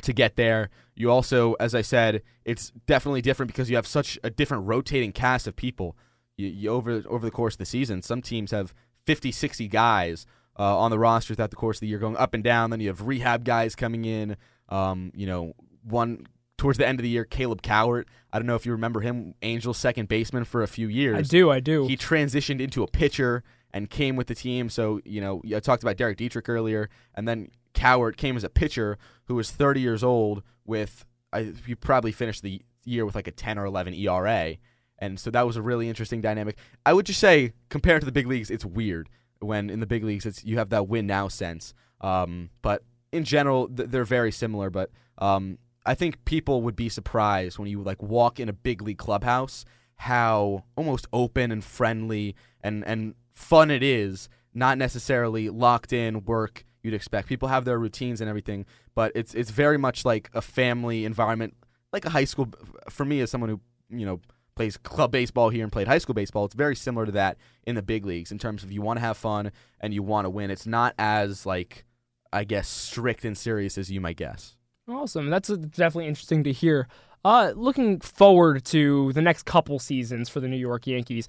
to 0.00 0.12
get 0.12 0.36
there. 0.36 0.70
You 0.94 1.10
also, 1.10 1.54
as 1.54 1.74
I 1.74 1.82
said, 1.82 2.22
it's 2.44 2.72
definitely 2.86 3.22
different 3.22 3.52
because 3.52 3.70
you 3.70 3.76
have 3.76 3.86
such 3.86 4.18
a 4.22 4.30
different 4.30 4.66
rotating 4.66 5.12
cast 5.12 5.46
of 5.46 5.56
people. 5.56 5.96
You, 6.36 6.48
you 6.48 6.70
over 6.70 7.02
over 7.08 7.24
the 7.24 7.30
course 7.30 7.54
of 7.54 7.58
the 7.58 7.66
season, 7.66 8.02
some 8.02 8.22
teams 8.22 8.50
have 8.50 8.74
50, 9.06 9.32
60 9.32 9.68
guys 9.68 10.26
uh, 10.58 10.78
on 10.78 10.90
the 10.90 10.98
roster 10.98 11.34
throughout 11.34 11.50
the 11.50 11.56
course 11.56 11.78
of 11.78 11.80
the 11.80 11.88
year, 11.88 11.98
going 11.98 12.16
up 12.16 12.34
and 12.34 12.44
down. 12.44 12.70
Then 12.70 12.80
you 12.80 12.88
have 12.88 13.06
rehab 13.06 13.44
guys 13.44 13.74
coming 13.74 14.04
in. 14.04 14.36
Um, 14.68 15.12
you 15.14 15.26
know, 15.26 15.52
one 15.82 16.26
towards 16.56 16.78
the 16.78 16.86
end 16.86 16.98
of 17.00 17.02
the 17.02 17.08
year, 17.08 17.24
Caleb 17.24 17.62
Cowart. 17.62 18.04
I 18.32 18.38
don't 18.38 18.46
know 18.46 18.54
if 18.54 18.64
you 18.64 18.72
remember 18.72 19.00
him, 19.00 19.34
Angels 19.42 19.76
second 19.78 20.08
baseman 20.08 20.44
for 20.44 20.62
a 20.62 20.68
few 20.68 20.88
years. 20.88 21.18
I 21.18 21.22
do, 21.22 21.50
I 21.50 21.60
do. 21.60 21.86
He 21.86 21.96
transitioned 21.96 22.60
into 22.60 22.82
a 22.82 22.86
pitcher 22.86 23.42
and 23.74 23.90
came 23.90 24.16
with 24.16 24.28
the 24.28 24.34
team. 24.34 24.68
So 24.68 25.00
you 25.04 25.20
know, 25.20 25.42
I 25.54 25.60
talked 25.60 25.82
about 25.82 25.96
Derek 25.96 26.18
Dietrich 26.18 26.48
earlier, 26.48 26.88
and 27.14 27.26
then 27.26 27.50
Cowart 27.74 28.16
came 28.16 28.36
as 28.36 28.44
a 28.44 28.48
pitcher 28.48 28.98
who 29.24 29.34
was 29.34 29.50
30 29.50 29.80
years 29.80 30.04
old 30.04 30.42
with 30.64 31.04
I, 31.32 31.52
he 31.66 31.74
probably 31.74 32.12
finished 32.12 32.42
the 32.42 32.62
year 32.84 33.04
with 33.06 33.14
like 33.14 33.26
a 33.26 33.32
10 33.32 33.58
or 33.58 33.64
11 33.64 33.94
ERA. 33.94 34.56
And 34.98 35.18
so 35.18 35.30
that 35.30 35.46
was 35.46 35.56
a 35.56 35.62
really 35.62 35.88
interesting 35.88 36.20
dynamic. 36.20 36.56
I 36.86 36.92
would 36.92 37.06
just 37.06 37.18
say, 37.18 37.54
compared 37.70 38.02
to 38.02 38.06
the 38.06 38.12
big 38.12 38.26
leagues, 38.26 38.50
it's 38.50 38.64
weird 38.64 39.08
when 39.42 39.70
in 39.70 39.80
the 39.80 39.86
big 39.86 40.04
leagues 40.04 40.26
it's 40.26 40.44
you 40.44 40.58
have 40.58 40.70
that 40.70 40.88
win 40.88 41.06
now 41.06 41.28
sense. 41.28 41.74
Um, 42.00 42.50
but 42.62 42.82
in 43.12 43.24
general, 43.24 43.68
th- 43.68 43.88
they're 43.90 44.04
very 44.04 44.32
similar. 44.32 44.70
But 44.70 44.90
um, 45.18 45.58
I 45.86 45.94
think 45.94 46.24
people 46.24 46.62
would 46.62 46.76
be 46.76 46.88
surprised 46.88 47.58
when 47.58 47.68
you 47.68 47.82
like 47.82 48.02
walk 48.02 48.40
in 48.40 48.48
a 48.48 48.52
big 48.52 48.82
league 48.82 48.98
clubhouse 48.98 49.64
how 49.96 50.64
almost 50.76 51.06
open 51.12 51.52
and 51.52 51.62
friendly 51.62 52.34
and 52.60 52.84
and 52.86 53.14
fun 53.34 53.70
it 53.70 53.82
is. 53.82 54.28
Not 54.54 54.76
necessarily 54.76 55.48
locked 55.48 55.94
in 55.94 56.24
work 56.24 56.64
you'd 56.82 56.92
expect. 56.92 57.28
People 57.28 57.48
have 57.48 57.64
their 57.64 57.78
routines 57.78 58.20
and 58.20 58.28
everything, 58.28 58.66
but 58.94 59.12
it's 59.14 59.32
it's 59.34 59.50
very 59.50 59.78
much 59.78 60.04
like 60.04 60.28
a 60.34 60.42
family 60.42 61.04
environment, 61.04 61.54
like 61.92 62.04
a 62.04 62.10
high 62.10 62.24
school. 62.24 62.48
For 62.90 63.04
me, 63.04 63.20
as 63.20 63.30
someone 63.30 63.48
who 63.48 63.60
you 63.88 64.04
know 64.04 64.20
plays 64.54 64.76
club 64.76 65.10
baseball 65.10 65.50
here 65.50 65.62
and 65.62 65.72
played 65.72 65.88
high 65.88 65.98
school 65.98 66.14
baseball, 66.14 66.44
it's 66.44 66.54
very 66.54 66.76
similar 66.76 67.06
to 67.06 67.12
that 67.12 67.38
in 67.64 67.74
the 67.74 67.82
big 67.82 68.04
leagues 68.04 68.32
in 68.32 68.38
terms 68.38 68.62
of 68.62 68.72
you 68.72 68.82
want 68.82 68.98
to 68.98 69.00
have 69.00 69.16
fun 69.16 69.52
and 69.80 69.94
you 69.94 70.02
want 70.02 70.26
to 70.26 70.30
win. 70.30 70.50
It's 70.50 70.66
not 70.66 70.94
as 70.98 71.46
like 71.46 71.84
I 72.32 72.44
guess 72.44 72.68
strict 72.68 73.24
and 73.24 73.36
serious 73.36 73.76
as 73.76 73.90
you 73.90 74.00
might 74.00 74.16
guess. 74.16 74.56
Awesome. 74.88 75.30
That's 75.30 75.48
definitely 75.48 76.06
interesting 76.06 76.44
to 76.44 76.52
hear. 76.52 76.88
Uh, 77.24 77.52
looking 77.54 78.00
forward 78.00 78.64
to 78.64 79.12
the 79.12 79.22
next 79.22 79.44
couple 79.44 79.78
seasons 79.78 80.28
for 80.28 80.40
the 80.40 80.48
New 80.48 80.56
York 80.56 80.88
Yankees, 80.88 81.28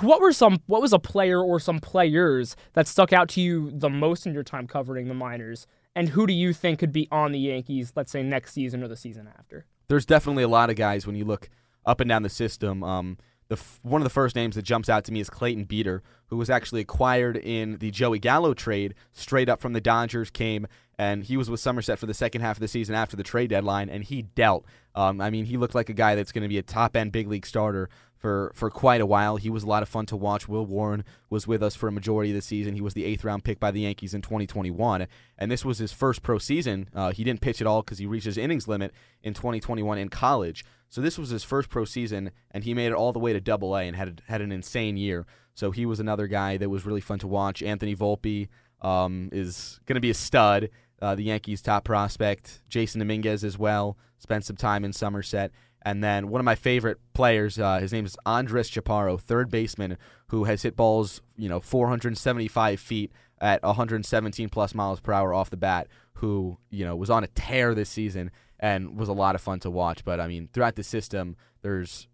what 0.00 0.20
were 0.20 0.32
some 0.32 0.58
what 0.66 0.80
was 0.80 0.92
a 0.92 0.98
player 0.98 1.42
or 1.42 1.60
some 1.60 1.78
players 1.78 2.56
that 2.72 2.88
stuck 2.88 3.12
out 3.12 3.28
to 3.30 3.40
you 3.40 3.70
the 3.72 3.90
most 3.90 4.26
in 4.26 4.32
your 4.32 4.42
time 4.42 4.66
covering 4.66 5.08
the 5.08 5.14
minors 5.14 5.66
and 5.94 6.08
who 6.08 6.26
do 6.26 6.32
you 6.32 6.52
think 6.52 6.78
could 6.78 6.92
be 6.92 7.08
on 7.10 7.32
the 7.32 7.38
Yankees 7.38 7.92
let's 7.94 8.10
say 8.10 8.22
next 8.22 8.52
season 8.52 8.82
or 8.82 8.88
the 8.88 8.96
season 8.96 9.28
after 9.38 9.66
there's 9.88 10.06
definitely 10.06 10.42
a 10.42 10.48
lot 10.48 10.70
of 10.70 10.76
guys 10.76 11.06
when 11.06 11.16
you 11.16 11.24
look 11.24 11.50
up 11.84 12.00
and 12.00 12.08
down 12.08 12.22
the 12.22 12.28
system 12.28 12.82
um, 12.82 13.16
the 13.52 13.58
f- 13.58 13.80
one 13.82 14.00
of 14.00 14.04
the 14.04 14.10
first 14.10 14.34
names 14.34 14.54
that 14.54 14.62
jumps 14.62 14.88
out 14.88 15.04
to 15.04 15.12
me 15.12 15.20
is 15.20 15.28
Clayton 15.28 15.64
Beeter, 15.64 16.02
who 16.28 16.38
was 16.38 16.48
actually 16.48 16.80
acquired 16.80 17.36
in 17.36 17.76
the 17.78 17.90
Joey 17.90 18.18
Gallo 18.18 18.54
trade, 18.54 18.94
straight 19.12 19.50
up 19.50 19.60
from 19.60 19.74
the 19.74 19.80
Dodgers. 19.80 20.30
Came 20.30 20.66
and 20.98 21.24
he 21.24 21.36
was 21.36 21.50
with 21.50 21.60
Somerset 21.60 21.98
for 21.98 22.06
the 22.06 22.14
second 22.14 22.40
half 22.40 22.56
of 22.56 22.60
the 22.60 22.68
season 22.68 22.94
after 22.94 23.14
the 23.14 23.22
trade 23.22 23.50
deadline, 23.50 23.90
and 23.90 24.04
he 24.04 24.22
dealt. 24.22 24.64
Um, 24.94 25.20
I 25.20 25.28
mean, 25.28 25.44
he 25.44 25.58
looked 25.58 25.74
like 25.74 25.90
a 25.90 25.94
guy 25.94 26.14
that's 26.14 26.32
going 26.32 26.42
to 26.42 26.48
be 26.48 26.56
a 26.56 26.62
top 26.62 26.96
end 26.96 27.12
big 27.12 27.28
league 27.28 27.44
starter 27.44 27.90
for 28.22 28.52
for 28.54 28.70
quite 28.70 29.00
a 29.00 29.06
while. 29.06 29.36
He 29.36 29.50
was 29.50 29.64
a 29.64 29.66
lot 29.66 29.82
of 29.82 29.88
fun 29.88 30.06
to 30.06 30.16
watch. 30.16 30.48
Will 30.48 30.64
Warren 30.64 31.04
was 31.28 31.46
with 31.46 31.62
us 31.62 31.74
for 31.74 31.88
a 31.88 31.92
majority 31.92 32.30
of 32.30 32.36
the 32.36 32.40
season. 32.40 32.74
He 32.74 32.80
was 32.80 32.94
the 32.94 33.04
eighth 33.04 33.24
round 33.24 33.42
pick 33.42 33.58
by 33.58 33.72
the 33.72 33.80
Yankees 33.80 34.14
in 34.14 34.22
2021, 34.22 35.08
and 35.36 35.50
this 35.50 35.64
was 35.64 35.78
his 35.78 35.92
first 35.92 36.22
pro 36.22 36.38
season. 36.38 36.88
Uh, 36.94 37.10
he 37.10 37.24
didn't 37.24 37.40
pitch 37.40 37.60
at 37.60 37.66
all 37.66 37.82
because 37.82 37.98
he 37.98 38.06
reached 38.06 38.26
his 38.26 38.38
innings 38.38 38.68
limit 38.68 38.92
in 39.22 39.34
2021 39.34 39.98
in 39.98 40.08
college. 40.08 40.64
So 40.88 41.00
this 41.00 41.18
was 41.18 41.30
his 41.30 41.42
first 41.42 41.68
pro 41.68 41.84
season, 41.84 42.30
and 42.52 42.62
he 42.62 42.74
made 42.74 42.86
it 42.86 42.94
all 42.94 43.12
the 43.12 43.18
way 43.18 43.32
to 43.32 43.40
Double 43.40 43.76
A 43.76 43.82
and 43.82 43.96
had 43.96 44.22
had 44.28 44.40
an 44.40 44.52
insane 44.52 44.96
year. 44.96 45.26
So 45.54 45.72
he 45.72 45.84
was 45.84 45.98
another 45.98 46.28
guy 46.28 46.56
that 46.58 46.70
was 46.70 46.86
really 46.86 47.00
fun 47.00 47.18
to 47.18 47.26
watch. 47.26 47.62
Anthony 47.62 47.96
Volpe 47.96 48.48
um, 48.80 49.28
is 49.32 49.80
going 49.86 49.96
to 49.96 50.00
be 50.00 50.10
a 50.10 50.14
stud. 50.14 50.70
Uh, 51.00 51.16
the 51.16 51.24
Yankees' 51.24 51.60
top 51.60 51.82
prospect, 51.82 52.62
Jasson 52.70 53.00
Dominguez 53.00 53.42
as 53.42 53.58
well, 53.58 53.96
spent 54.18 54.44
some 54.44 54.54
time 54.54 54.84
in 54.84 54.92
Somerset. 54.92 55.50
And 55.84 56.02
then 56.02 56.28
one 56.28 56.40
of 56.40 56.44
my 56.44 56.54
favorite 56.54 56.98
players, 57.12 57.58
uh, 57.58 57.78
his 57.80 57.92
name 57.92 58.04
is 58.06 58.16
Andres 58.24 58.70
Chaparro, 58.70 59.20
third 59.20 59.50
baseman, 59.50 59.98
who 60.28 60.44
has 60.44 60.62
hit 60.62 60.76
balls, 60.76 61.20
you 61.36 61.48
know, 61.48 61.60
475 61.60 62.80
feet 62.80 63.12
at 63.40 63.62
117 63.62 64.48
plus 64.48 64.74
miles 64.74 65.00
per 65.00 65.12
hour 65.12 65.34
off 65.34 65.50
the 65.50 65.56
bat. 65.56 65.88
Who 66.16 66.58
you 66.70 66.84
know 66.84 66.94
was 66.94 67.10
on 67.10 67.24
a 67.24 67.28
tear 67.28 67.74
this 67.74 67.90
season 67.90 68.30
and 68.60 68.96
was 68.96 69.08
a 69.08 69.12
lot 69.12 69.34
of 69.34 69.40
fun 69.40 69.58
to 69.60 69.70
watch. 69.70 70.04
But 70.04 70.20
I 70.20 70.28
mean, 70.28 70.48
throughout 70.52 70.76
the 70.76 70.84
system, 70.84 71.36
there's 71.62 72.06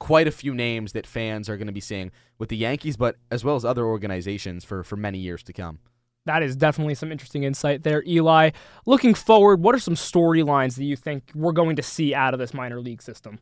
quite 0.00 0.26
a 0.26 0.32
few 0.32 0.52
names 0.52 0.92
that 0.92 1.06
fans 1.06 1.48
are 1.48 1.56
going 1.56 1.68
to 1.68 1.72
be 1.72 1.80
seeing 1.80 2.10
with 2.38 2.48
the 2.48 2.56
Yankees, 2.56 2.96
but 2.96 3.16
as 3.30 3.44
well 3.44 3.54
as 3.54 3.64
other 3.64 3.86
organizations 3.86 4.64
for 4.64 4.82
for 4.82 4.96
many 4.96 5.18
years 5.18 5.44
to 5.44 5.52
come. 5.52 5.78
That 6.24 6.42
is 6.42 6.54
definitely 6.54 6.94
some 6.94 7.10
interesting 7.10 7.42
insight 7.42 7.82
there, 7.82 8.02
Eli. 8.06 8.50
Looking 8.86 9.14
forward, 9.14 9.60
what 9.60 9.74
are 9.74 9.80
some 9.80 9.94
storylines 9.94 10.76
that 10.76 10.84
you 10.84 10.96
think 10.96 11.32
we're 11.34 11.52
going 11.52 11.76
to 11.76 11.82
see 11.82 12.14
out 12.14 12.32
of 12.32 12.38
this 12.38 12.54
minor 12.54 12.80
league 12.80 13.02
system? 13.02 13.40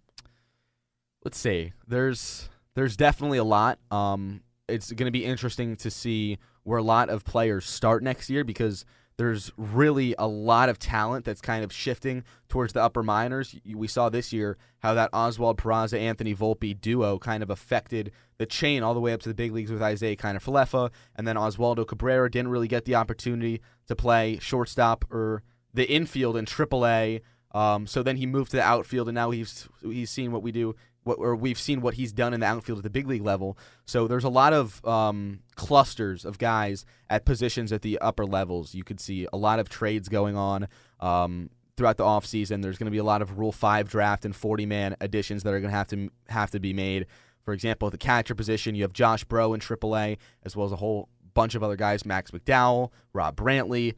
Let's 1.24 1.38
see. 1.38 1.72
There's 1.86 2.48
there's 2.74 2.96
definitely 2.96 3.38
a 3.38 3.44
lot. 3.44 3.78
Um, 3.90 4.40
it's 4.68 4.92
going 4.92 5.06
to 5.06 5.12
be 5.12 5.24
interesting 5.24 5.76
to 5.76 5.90
see 5.90 6.38
where 6.62 6.78
a 6.78 6.82
lot 6.82 7.10
of 7.10 7.24
players 7.24 7.66
start 7.66 8.02
next 8.02 8.30
year 8.30 8.44
because 8.44 8.84
there's 9.20 9.52
really 9.58 10.14
a 10.18 10.26
lot 10.26 10.70
of 10.70 10.78
talent 10.78 11.26
that's 11.26 11.42
kind 11.42 11.62
of 11.62 11.70
shifting 11.70 12.24
towards 12.48 12.72
the 12.72 12.82
upper 12.82 13.02
minors. 13.02 13.54
We 13.66 13.86
saw 13.86 14.08
this 14.08 14.32
year 14.32 14.56
how 14.78 14.94
that 14.94 15.10
Oswald 15.12 15.58
Peraza 15.58 16.00
Anthony 16.00 16.34
Volpe 16.34 16.80
duo 16.80 17.18
kind 17.18 17.42
of 17.42 17.50
affected 17.50 18.12
the 18.38 18.46
chain 18.46 18.82
all 18.82 18.94
the 18.94 19.00
way 19.00 19.12
up 19.12 19.20
to 19.20 19.28
the 19.28 19.34
big 19.34 19.52
leagues 19.52 19.70
with 19.70 19.82
Isiah 19.82 20.16
Kiner-Falefa, 20.16 20.90
and 21.16 21.28
then 21.28 21.36
Oswaldo 21.36 21.86
Cabrera 21.86 22.30
didn't 22.30 22.50
really 22.50 22.66
get 22.66 22.86
the 22.86 22.94
opportunity 22.94 23.60
to 23.88 23.94
play 23.94 24.38
shortstop 24.40 25.04
or 25.10 25.42
the 25.74 25.84
infield 25.84 26.38
in 26.38 26.46
AAA. 26.46 27.20
Um, 27.52 27.86
so 27.86 28.02
then 28.02 28.16
he 28.16 28.24
moved 28.24 28.52
to 28.52 28.56
the 28.56 28.62
outfield, 28.62 29.06
and 29.06 29.14
now 29.14 29.32
he's 29.32 29.68
he's 29.82 30.10
seen 30.10 30.32
what 30.32 30.42
we 30.42 30.50
do 30.50 30.74
what 31.04 31.14
or 31.14 31.34
we've 31.34 31.58
seen 31.58 31.80
what 31.80 31.94
he's 31.94 32.12
done 32.12 32.34
in 32.34 32.40
the 32.40 32.46
outfield 32.46 32.78
at 32.78 32.84
the 32.84 32.90
big 32.90 33.06
league 33.06 33.22
level. 33.22 33.56
So 33.84 34.06
there's 34.06 34.24
a 34.24 34.28
lot 34.28 34.52
of 34.52 34.84
um, 34.84 35.40
clusters 35.56 36.24
of 36.24 36.38
guys 36.38 36.84
at 37.08 37.24
positions 37.24 37.72
at 37.72 37.82
the 37.82 37.98
upper 37.98 38.26
levels. 38.26 38.74
You 38.74 38.84
could 38.84 39.00
see 39.00 39.26
a 39.32 39.36
lot 39.36 39.58
of 39.58 39.68
trades 39.68 40.08
going 40.08 40.36
on 40.36 40.68
um, 41.00 41.50
throughout 41.76 41.96
the 41.96 42.04
offseason. 42.04 42.62
There's 42.62 42.78
going 42.78 42.86
to 42.86 42.92
be 42.92 42.98
a 42.98 43.04
lot 43.04 43.22
of 43.22 43.38
Rule 43.38 43.52
5 43.52 43.88
draft 43.88 44.24
and 44.24 44.36
40 44.36 44.66
man 44.66 44.96
additions 45.00 45.42
that 45.42 45.54
are 45.54 45.60
going 45.60 45.70
to 45.70 45.76
have 45.76 45.88
to 45.88 46.10
have 46.28 46.50
to 46.50 46.60
be 46.60 46.72
made. 46.72 47.06
For 47.42 47.54
example, 47.54 47.88
at 47.88 47.92
the 47.92 47.98
catcher 47.98 48.34
position, 48.34 48.74
you 48.74 48.82
have 48.82 48.92
Josh 48.92 49.24
Breaux 49.24 49.54
in 49.54 49.60
AAA, 49.60 50.18
as 50.44 50.54
well 50.54 50.66
as 50.66 50.72
a 50.72 50.76
whole 50.76 51.08
bunch 51.32 51.54
of 51.54 51.62
other 51.62 51.76
guys, 51.76 52.04
Max 52.04 52.30
McDowell, 52.30 52.90
Rob 53.14 53.36
Brantley, 53.36 53.94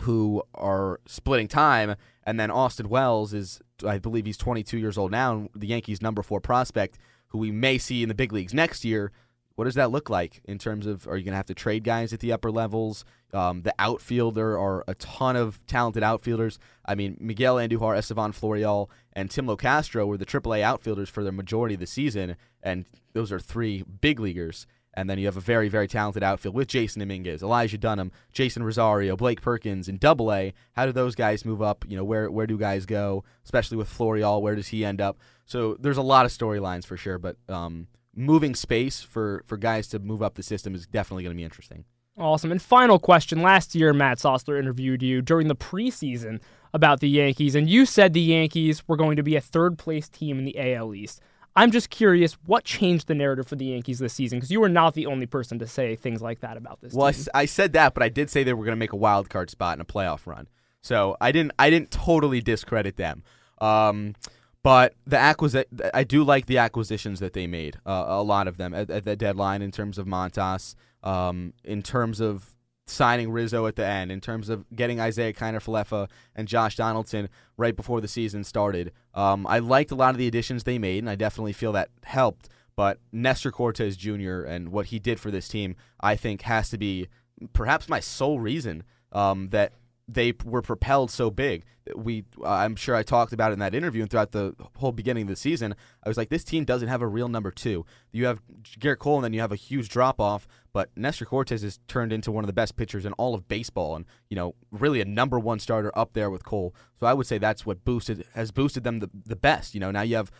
who 0.00 0.42
are 0.54 1.00
splitting 1.06 1.48
time. 1.48 1.96
And 2.24 2.40
then 2.40 2.50
Austin 2.50 2.88
Wells 2.88 3.34
is 3.34 3.60
I 3.84 3.98
believe 3.98 4.26
he's 4.26 4.36
22 4.36 4.78
years 4.78 4.98
old 4.98 5.10
now, 5.10 5.32
and 5.32 5.48
the 5.54 5.66
Yankees' 5.66 6.02
number 6.02 6.22
four 6.22 6.40
prospect, 6.40 6.98
who 7.28 7.38
we 7.38 7.50
may 7.50 7.78
see 7.78 8.02
in 8.02 8.08
the 8.08 8.14
big 8.14 8.32
leagues 8.32 8.54
next 8.54 8.84
year. 8.84 9.12
what 9.56 9.66
does 9.66 9.76
that 9.76 9.92
look 9.92 10.10
like 10.10 10.40
in 10.46 10.58
terms 10.58 10.84
of 10.84 11.06
are 11.06 11.16
you 11.16 11.24
going 11.24 11.32
to 11.32 11.36
have 11.36 11.46
to 11.46 11.54
trade 11.54 11.84
guys 11.84 12.12
at 12.12 12.18
the 12.18 12.32
upper 12.32 12.50
levels? 12.50 13.04
Um, 13.32 13.62
the 13.62 13.74
outfielder 13.78 14.58
are 14.58 14.84
a 14.88 14.94
ton 14.96 15.36
of 15.36 15.64
talented 15.66 16.02
outfielders. 16.02 16.58
I 16.84 16.94
mean, 16.96 17.16
Miguel 17.20 17.56
Andujar, 17.56 17.96
Estevan 17.96 18.32
Florial, 18.32 18.90
and 19.12 19.30
Tim 19.30 19.46
Locastro 19.46 20.06
were 20.06 20.18
the 20.18 20.26
AAA 20.26 20.62
outfielders 20.62 21.08
for 21.08 21.22
the 21.22 21.30
majority 21.30 21.74
of 21.74 21.80
the 21.80 21.86
season, 21.86 22.36
and 22.62 22.86
those 23.12 23.30
are 23.30 23.38
three 23.38 23.82
big 23.82 24.18
leaguers. 24.18 24.66
And 24.96 25.10
then 25.10 25.18
you 25.18 25.26
have 25.26 25.36
a 25.36 25.40
very, 25.40 25.68
very 25.68 25.88
talented 25.88 26.22
outfield 26.22 26.54
with 26.54 26.68
Jasson 26.68 27.00
Dominguez, 27.00 27.42
Elijah 27.42 27.78
Dunham, 27.78 28.12
Jeisson 28.32 28.62
Rosario, 28.62 29.16
Blake 29.16 29.42
Perkins, 29.42 29.88
and 29.88 29.98
Double 29.98 30.32
A. 30.32 30.54
How 30.74 30.86
do 30.86 30.92
those 30.92 31.14
guys 31.14 31.44
move 31.44 31.60
up? 31.60 31.84
You 31.88 31.96
know, 31.96 32.04
where 32.04 32.30
where 32.30 32.46
do 32.46 32.56
guys 32.56 32.86
go? 32.86 33.24
Especially 33.44 33.76
with 33.76 33.88
Florial, 33.88 34.40
where 34.40 34.54
does 34.54 34.68
he 34.68 34.84
end 34.84 35.00
up? 35.00 35.18
So 35.46 35.76
there's 35.78 35.96
a 35.96 36.02
lot 36.02 36.24
of 36.24 36.32
storylines 36.32 36.86
for 36.86 36.96
sure, 36.96 37.18
but 37.18 37.36
um, 37.48 37.88
moving 38.14 38.54
space 38.54 39.00
for 39.00 39.42
for 39.46 39.56
guys 39.56 39.88
to 39.88 39.98
move 39.98 40.22
up 40.22 40.34
the 40.34 40.42
system 40.42 40.74
is 40.74 40.86
definitely 40.86 41.24
going 41.24 41.34
to 41.34 41.40
be 41.40 41.44
interesting. 41.44 41.84
Awesome. 42.16 42.52
And 42.52 42.62
final 42.62 43.00
question. 43.00 43.42
Last 43.42 43.74
year, 43.74 43.92
Matt 43.92 44.18
Sosler 44.18 44.58
interviewed 44.58 45.02
you 45.02 45.20
during 45.20 45.48
the 45.48 45.56
preseason 45.56 46.40
about 46.72 47.00
the 47.00 47.08
Yankees, 47.08 47.56
and 47.56 47.68
you 47.68 47.86
said 47.86 48.12
the 48.12 48.20
Yankees 48.20 48.86
were 48.86 48.96
going 48.96 49.16
to 49.16 49.22
be 49.24 49.34
a 49.34 49.40
third 49.40 49.78
place 49.78 50.08
team 50.08 50.38
in 50.38 50.44
the 50.44 50.74
AL 50.74 50.94
East. 50.94 51.20
I'm 51.56 51.70
just 51.70 51.88
curious, 51.90 52.34
what 52.46 52.64
changed 52.64 53.06
the 53.06 53.14
narrative 53.14 53.46
for 53.46 53.56
the 53.56 53.66
Yankees 53.66 54.00
this 54.00 54.12
season? 54.12 54.38
Because 54.38 54.50
you 54.50 54.60
were 54.60 54.68
not 54.68 54.94
the 54.94 55.06
only 55.06 55.26
person 55.26 55.58
to 55.60 55.66
say 55.66 55.94
things 55.94 56.20
like 56.20 56.40
that 56.40 56.56
about 56.56 56.80
this. 56.80 56.92
Well, 56.92 57.06
I, 57.06 57.42
I 57.42 57.44
said 57.46 57.72
that, 57.74 57.94
but 57.94 58.02
I 58.02 58.08
did 58.08 58.28
say 58.28 58.42
they 58.42 58.52
were 58.52 58.64
going 58.64 58.72
to 58.72 58.76
make 58.76 58.92
a 58.92 58.96
wild 58.96 59.30
card 59.30 59.50
spot 59.50 59.76
in 59.76 59.80
a 59.80 59.84
playoff 59.84 60.26
run. 60.26 60.48
So 60.82 61.16
I 61.20 61.32
didn't 61.32 61.52
I 61.58 61.70
didn't 61.70 61.90
totally 61.90 62.40
discredit 62.40 62.96
them. 62.96 63.22
Um, 63.58 64.14
but 64.62 64.94
the 65.06 65.16
acquisi- 65.16 65.90
I 65.94 66.04
do 66.04 66.24
like 66.24 66.46
the 66.46 66.58
acquisitions 66.58 67.20
that 67.20 67.34
they 67.34 67.46
made. 67.46 67.78
Uh, 67.86 68.04
a 68.08 68.22
lot 68.22 68.48
of 68.48 68.56
them 68.56 68.74
at, 68.74 68.90
at 68.90 69.04
the 69.04 69.14
deadline 69.14 69.62
in 69.62 69.70
terms 69.70 69.98
of 69.98 70.06
Montas, 70.06 70.74
um, 71.02 71.52
in 71.62 71.82
terms 71.82 72.20
of 72.20 72.53
signing 72.86 73.30
Rizzo 73.30 73.66
at 73.66 73.76
the 73.76 73.86
end, 73.86 74.12
in 74.12 74.20
terms 74.20 74.48
of 74.48 74.64
getting 74.74 74.98
Isiah 74.98 75.32
Kiner 75.32 75.62
Falefa 75.62 76.08
and 76.34 76.46
Josh 76.46 76.76
Donaldson 76.76 77.28
right 77.56 77.74
before 77.74 78.00
the 78.00 78.08
season 78.08 78.44
started. 78.44 78.92
Um, 79.14 79.46
I 79.46 79.58
liked 79.58 79.90
a 79.90 79.94
lot 79.94 80.10
of 80.10 80.18
the 80.18 80.26
additions 80.26 80.64
they 80.64 80.78
made, 80.78 80.98
and 80.98 81.10
I 81.10 81.14
definitely 81.14 81.54
feel 81.54 81.72
that 81.72 81.88
helped. 82.02 82.48
But 82.76 82.98
Nestor 83.12 83.52
Cortes 83.52 83.96
Jr. 83.96 84.42
and 84.42 84.70
what 84.70 84.86
he 84.86 84.98
did 84.98 85.20
for 85.20 85.30
this 85.30 85.48
team, 85.48 85.76
I 86.00 86.16
think, 86.16 86.42
has 86.42 86.68
to 86.70 86.78
be 86.78 87.08
perhaps 87.52 87.88
my 87.88 88.00
sole 88.00 88.40
reason 88.40 88.82
um, 89.12 89.48
that 89.50 89.72
they 90.08 90.34
were 90.44 90.62
propelled 90.62 91.10
so 91.10 91.30
big. 91.30 91.64
We, 91.94 92.24
I'm 92.44 92.76
sure 92.76 92.94
I 92.94 93.02
talked 93.02 93.32
about 93.32 93.50
it 93.50 93.54
in 93.54 93.58
that 93.60 93.74
interview 93.74 94.02
and 94.02 94.10
throughout 94.10 94.32
the 94.32 94.54
whole 94.76 94.92
beginning 94.92 95.22
of 95.22 95.28
the 95.28 95.36
season. 95.36 95.74
I 96.02 96.08
was 96.08 96.16
like, 96.16 96.30
this 96.30 96.44
team 96.44 96.64
doesn't 96.64 96.88
have 96.88 97.02
a 97.02 97.06
real 97.06 97.28
number 97.28 97.50
two. 97.50 97.86
You 98.10 98.26
have 98.26 98.40
Gerrit 98.62 98.98
Cole, 98.98 99.16
and 99.16 99.24
then 99.24 99.32
you 99.32 99.40
have 99.40 99.52
a 99.52 99.56
huge 99.56 99.88
drop 99.88 100.20
off. 100.20 100.46
But 100.74 100.90
Nestor 100.96 101.24
Cortes 101.24 101.62
has 101.62 101.78
turned 101.86 102.12
into 102.12 102.32
one 102.32 102.42
of 102.42 102.48
the 102.48 102.52
best 102.52 102.76
pitchers 102.76 103.06
in 103.06 103.12
all 103.14 103.34
of 103.34 103.46
baseball, 103.46 103.94
and 103.94 104.04
you 104.28 104.34
know, 104.34 104.56
really 104.72 105.00
a 105.00 105.04
number 105.04 105.38
one 105.38 105.60
starter 105.60 105.96
up 105.96 106.12
there 106.12 106.28
with 106.30 106.44
Cole. 106.44 106.74
So 106.98 107.06
I 107.06 107.14
would 107.14 107.28
say 107.28 107.38
that's 107.38 107.64
what 107.64 107.84
boosted 107.84 108.26
has 108.34 108.50
boosted 108.50 108.82
them 108.82 108.98
the 108.98 109.08
the 109.24 109.36
best. 109.36 109.72
You 109.74 109.80
know, 109.80 109.92
now 109.92 110.02
you 110.02 110.16
have 110.16 110.32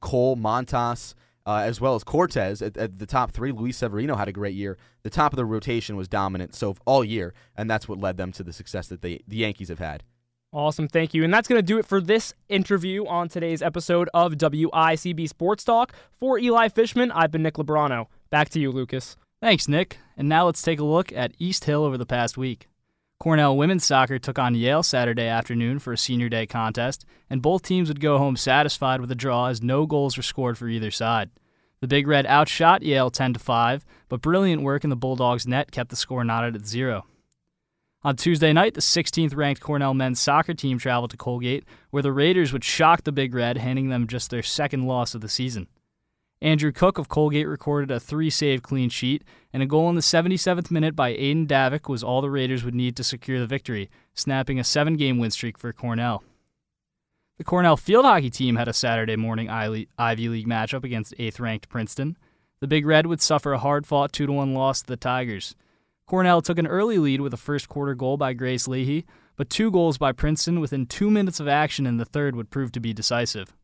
Cole, 0.00 0.36
Montas, 0.36 1.14
uh, 1.46 1.58
as 1.58 1.82
well 1.82 1.94
as 1.94 2.02
Cortes 2.02 2.62
at, 2.62 2.78
at, 2.78 2.98
the 2.98 3.06
top 3.06 3.30
three. 3.30 3.52
Luis 3.52 3.76
Severino 3.76 4.16
had 4.16 4.26
a 4.26 4.32
great 4.32 4.54
year. 4.54 4.78
The 5.02 5.10
top 5.10 5.34
of 5.34 5.36
the 5.36 5.44
rotation 5.44 5.96
was 5.96 6.08
dominant 6.08 6.54
so 6.54 6.74
all 6.86 7.04
year, 7.04 7.34
and 7.54 7.70
that's 7.70 7.86
what 7.86 8.00
led 8.00 8.16
them 8.16 8.32
to 8.32 8.42
the 8.42 8.54
success 8.54 8.88
that 8.88 9.02
they 9.02 9.20
the 9.28 9.36
Yankees 9.36 9.68
have 9.68 9.80
had. 9.80 10.02
Awesome, 10.50 10.88
thank 10.88 11.12
you. 11.12 11.24
And 11.24 11.34
that's 11.34 11.46
going 11.46 11.58
to 11.58 11.66
do 11.66 11.78
it 11.78 11.84
for 11.84 12.00
this 12.00 12.32
interview 12.48 13.06
on 13.06 13.28
today's 13.28 13.60
episode 13.60 14.08
of 14.14 14.32
WICB 14.32 15.28
Sports 15.28 15.62
Talk. 15.62 15.92
For 16.18 16.38
Eli 16.38 16.68
Fishman, 16.68 17.12
I've 17.12 17.30
been 17.30 17.42
Nick 17.42 17.54
Lebrano. 17.54 18.06
Back 18.30 18.48
to 18.50 18.60
you, 18.60 18.72
Lucas. 18.72 19.18
Thanks, 19.40 19.68
Nick. 19.68 19.98
And 20.16 20.28
now 20.28 20.46
let's 20.46 20.62
take 20.62 20.80
a 20.80 20.84
look 20.84 21.12
at 21.12 21.34
East 21.38 21.64
Hill 21.64 21.84
over 21.84 21.96
the 21.96 22.04
past 22.06 22.36
week. 22.36 22.68
Cornell 23.20 23.56
women's 23.56 23.84
soccer 23.84 24.18
took 24.18 24.38
on 24.38 24.54
Yale 24.54 24.82
Saturday 24.82 25.26
afternoon 25.26 25.78
for 25.78 25.92
a 25.92 25.98
senior 25.98 26.28
day 26.28 26.46
contest, 26.46 27.04
and 27.30 27.42
both 27.42 27.62
teams 27.62 27.88
would 27.88 28.00
go 28.00 28.18
home 28.18 28.36
satisfied 28.36 29.00
with 29.00 29.10
a 29.10 29.16
draw 29.16 29.46
as 29.46 29.62
no 29.62 29.86
goals 29.86 30.16
were 30.16 30.22
scored 30.22 30.58
for 30.58 30.68
either 30.68 30.90
side. 30.90 31.30
The 31.80 31.88
Big 31.88 32.08
Red 32.08 32.26
outshot 32.26 32.82
Yale 32.82 33.10
10 33.10 33.34
to 33.34 33.38
5, 33.38 33.84
but 34.08 34.22
brilliant 34.22 34.62
work 34.62 34.82
in 34.82 34.90
the 34.90 34.96
Bulldogs' 34.96 35.46
net 35.46 35.70
kept 35.70 35.90
the 35.90 35.96
score 35.96 36.24
knotted 36.24 36.56
at 36.56 36.66
zero. 36.66 37.06
On 38.02 38.16
Tuesday 38.16 38.52
night, 38.52 38.74
the 38.74 38.80
16th 38.80 39.36
ranked 39.36 39.60
Cornell 39.60 39.94
men's 39.94 40.20
soccer 40.20 40.54
team 40.54 40.78
traveled 40.78 41.10
to 41.10 41.16
Colgate, 41.16 41.64
where 41.90 42.02
the 42.02 42.12
Raiders 42.12 42.52
would 42.52 42.64
shock 42.64 43.02
the 43.02 43.12
Big 43.12 43.34
Red, 43.34 43.58
handing 43.58 43.88
them 43.88 44.06
just 44.08 44.30
their 44.30 44.42
second 44.42 44.86
loss 44.86 45.14
of 45.14 45.20
the 45.20 45.28
season. 45.28 45.68
Andrew 46.40 46.70
Cook 46.70 46.98
of 46.98 47.08
Colgate 47.08 47.48
recorded 47.48 47.90
a 47.90 47.98
three 47.98 48.30
save 48.30 48.62
clean 48.62 48.90
sheet, 48.90 49.24
and 49.52 49.60
a 49.60 49.66
goal 49.66 49.88
in 49.88 49.96
the 49.96 50.00
77th 50.00 50.70
minute 50.70 50.94
by 50.94 51.12
Aiden 51.14 51.48
Davik 51.48 51.88
was 51.88 52.04
all 52.04 52.20
the 52.20 52.30
Raiders 52.30 52.64
would 52.64 52.76
need 52.76 52.94
to 52.96 53.04
secure 53.04 53.40
the 53.40 53.46
victory, 53.46 53.90
snapping 54.14 54.60
a 54.60 54.64
seven 54.64 54.96
game 54.96 55.18
win 55.18 55.32
streak 55.32 55.58
for 55.58 55.72
Cornell. 55.72 56.22
The 57.38 57.44
Cornell 57.44 57.76
field 57.76 58.04
hockey 58.04 58.30
team 58.30 58.54
had 58.54 58.68
a 58.68 58.72
Saturday 58.72 59.16
morning 59.16 59.48
Ivy 59.50 60.28
League 60.28 60.48
matchup 60.48 60.84
against 60.84 61.16
8th 61.18 61.40
ranked 61.40 61.68
Princeton. 61.68 62.16
The 62.60 62.68
Big 62.68 62.86
Red 62.86 63.06
would 63.06 63.20
suffer 63.20 63.52
a 63.52 63.58
hard 63.58 63.86
fought 63.86 64.12
2 64.12 64.30
1 64.30 64.54
loss 64.54 64.82
to 64.82 64.86
the 64.86 64.96
Tigers. 64.96 65.56
Cornell 66.06 66.40
took 66.40 66.58
an 66.58 66.66
early 66.66 66.98
lead 66.98 67.20
with 67.20 67.34
a 67.34 67.36
first 67.36 67.68
quarter 67.68 67.94
goal 67.94 68.16
by 68.16 68.32
Grace 68.32 68.68
Leahy, 68.68 69.04
but 69.36 69.50
two 69.50 69.70
goals 69.70 69.98
by 69.98 70.12
Princeton 70.12 70.60
within 70.60 70.86
two 70.86 71.10
minutes 71.10 71.40
of 71.40 71.48
action 71.48 71.84
in 71.84 71.96
the 71.96 72.04
third 72.04 72.36
would 72.36 72.50
prove 72.50 72.72
to 72.72 72.80
be 72.80 72.92
decisive. 72.92 73.54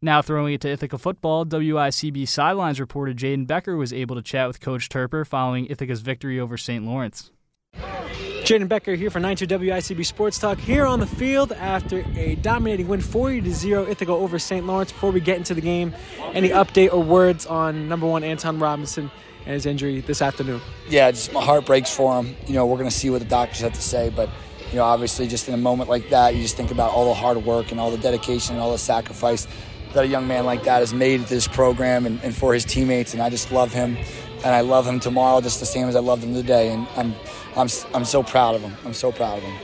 Now 0.00 0.22
throwing 0.22 0.54
it 0.54 0.60
to 0.60 0.68
Ithaca 0.68 0.96
football, 0.96 1.44
WICB 1.44 2.28
Sidelines 2.28 2.78
reported 2.78 3.16
Jaden 3.16 3.48
Becker 3.48 3.76
was 3.76 3.92
able 3.92 4.14
to 4.14 4.22
chat 4.22 4.46
with 4.46 4.60
Coach 4.60 4.88
Toerper 4.88 5.26
following 5.26 5.66
Ithaca's 5.66 6.02
victory 6.02 6.38
over 6.38 6.56
St. 6.56 6.84
Lawrence. 6.84 7.32
Jaden 7.74 8.68
Becker 8.68 8.94
here 8.94 9.10
for 9.10 9.18
92 9.18 9.58
WICB 9.58 10.06
Sports 10.06 10.38
Talk 10.38 10.58
here 10.58 10.86
on 10.86 11.00
the 11.00 11.06
field 11.06 11.50
after 11.50 12.04
a 12.16 12.36
dominating 12.36 12.86
win 12.86 13.00
40 13.00 13.40
to 13.40 13.52
0 13.52 13.88
Ithaca 13.88 14.12
over 14.12 14.38
St. 14.38 14.64
Lawrence. 14.64 14.92
Before 14.92 15.10
we 15.10 15.18
get 15.18 15.36
into 15.36 15.52
the 15.52 15.60
game, 15.60 15.92
any 16.32 16.50
update 16.50 16.92
or 16.92 17.02
words 17.02 17.44
on 17.44 17.88
number 17.88 18.06
one 18.06 18.22
Anton 18.22 18.60
Robinson 18.60 19.10
and 19.46 19.54
his 19.54 19.66
injury 19.66 20.00
this 20.00 20.22
afternoon? 20.22 20.60
Yeah, 20.88 21.10
just 21.10 21.32
my 21.32 21.42
heart 21.42 21.66
breaks 21.66 21.92
for 21.92 22.22
him. 22.22 22.36
You 22.46 22.54
know, 22.54 22.66
we're 22.66 22.78
going 22.78 22.88
to 22.88 22.96
see 22.96 23.10
what 23.10 23.18
the 23.18 23.28
doctors 23.28 23.60
have 23.62 23.72
to 23.72 23.82
say, 23.82 24.10
but 24.10 24.30
you 24.70 24.76
know, 24.76 24.84
obviously, 24.84 25.26
just 25.26 25.48
in 25.48 25.54
a 25.54 25.58
moment 25.58 25.88
like 25.88 26.10
that, 26.10 26.36
you 26.36 26.42
just 26.42 26.56
think 26.56 26.70
about 26.70 26.92
all 26.92 27.06
the 27.06 27.14
hard 27.14 27.38
work 27.38 27.70
and 27.70 27.80
all 27.80 27.90
the 27.90 27.98
dedication 27.98 28.54
and 28.54 28.62
all 28.62 28.70
the 28.70 28.78
sacrifice 28.78 29.46
that 29.92 30.04
a 30.04 30.06
young 30.06 30.26
man 30.26 30.44
like 30.44 30.64
that 30.64 30.80
has 30.80 30.92
made 30.92 31.20
this 31.22 31.48
program 31.48 32.06
and, 32.06 32.22
and 32.22 32.34
for 32.34 32.54
his 32.54 32.64
teammates. 32.64 33.14
And 33.14 33.22
I 33.22 33.30
just 33.30 33.52
love 33.52 33.72
him, 33.72 33.96
and 34.44 34.54
I 34.54 34.60
love 34.60 34.86
him 34.86 35.00
tomorrow 35.00 35.40
just 35.40 35.60
the 35.60 35.66
same 35.66 35.88
as 35.88 35.96
I 35.96 36.00
loved 36.00 36.22
him 36.22 36.34
today. 36.34 36.70
And 36.72 36.86
I'm, 36.96 37.14
I'm, 37.56 37.68
I'm 37.94 38.04
so 38.04 38.22
proud 38.22 38.54
of 38.54 38.62
him. 38.62 38.76
I'm 38.84 38.94
so 38.94 39.12
proud 39.12 39.38
of 39.38 39.44
him. 39.44 39.56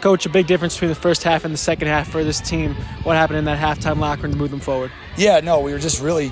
Coach, 0.00 0.26
a 0.26 0.28
big 0.28 0.46
difference 0.46 0.74
between 0.74 0.90
the 0.90 0.94
first 0.94 1.22
half 1.22 1.44
and 1.44 1.54
the 1.54 1.58
second 1.58 1.88
half 1.88 2.10
for 2.10 2.22
this 2.22 2.40
team. 2.40 2.74
What 3.04 3.16
happened 3.16 3.38
in 3.38 3.46
that 3.46 3.58
halftime 3.58 3.98
locker 3.98 4.22
room 4.22 4.32
to 4.32 4.38
move 4.38 4.50
them 4.50 4.60
forward? 4.60 4.92
Yeah, 5.16 5.40
no, 5.40 5.60
we 5.60 5.72
were 5.72 5.78
just 5.78 6.02
really 6.02 6.30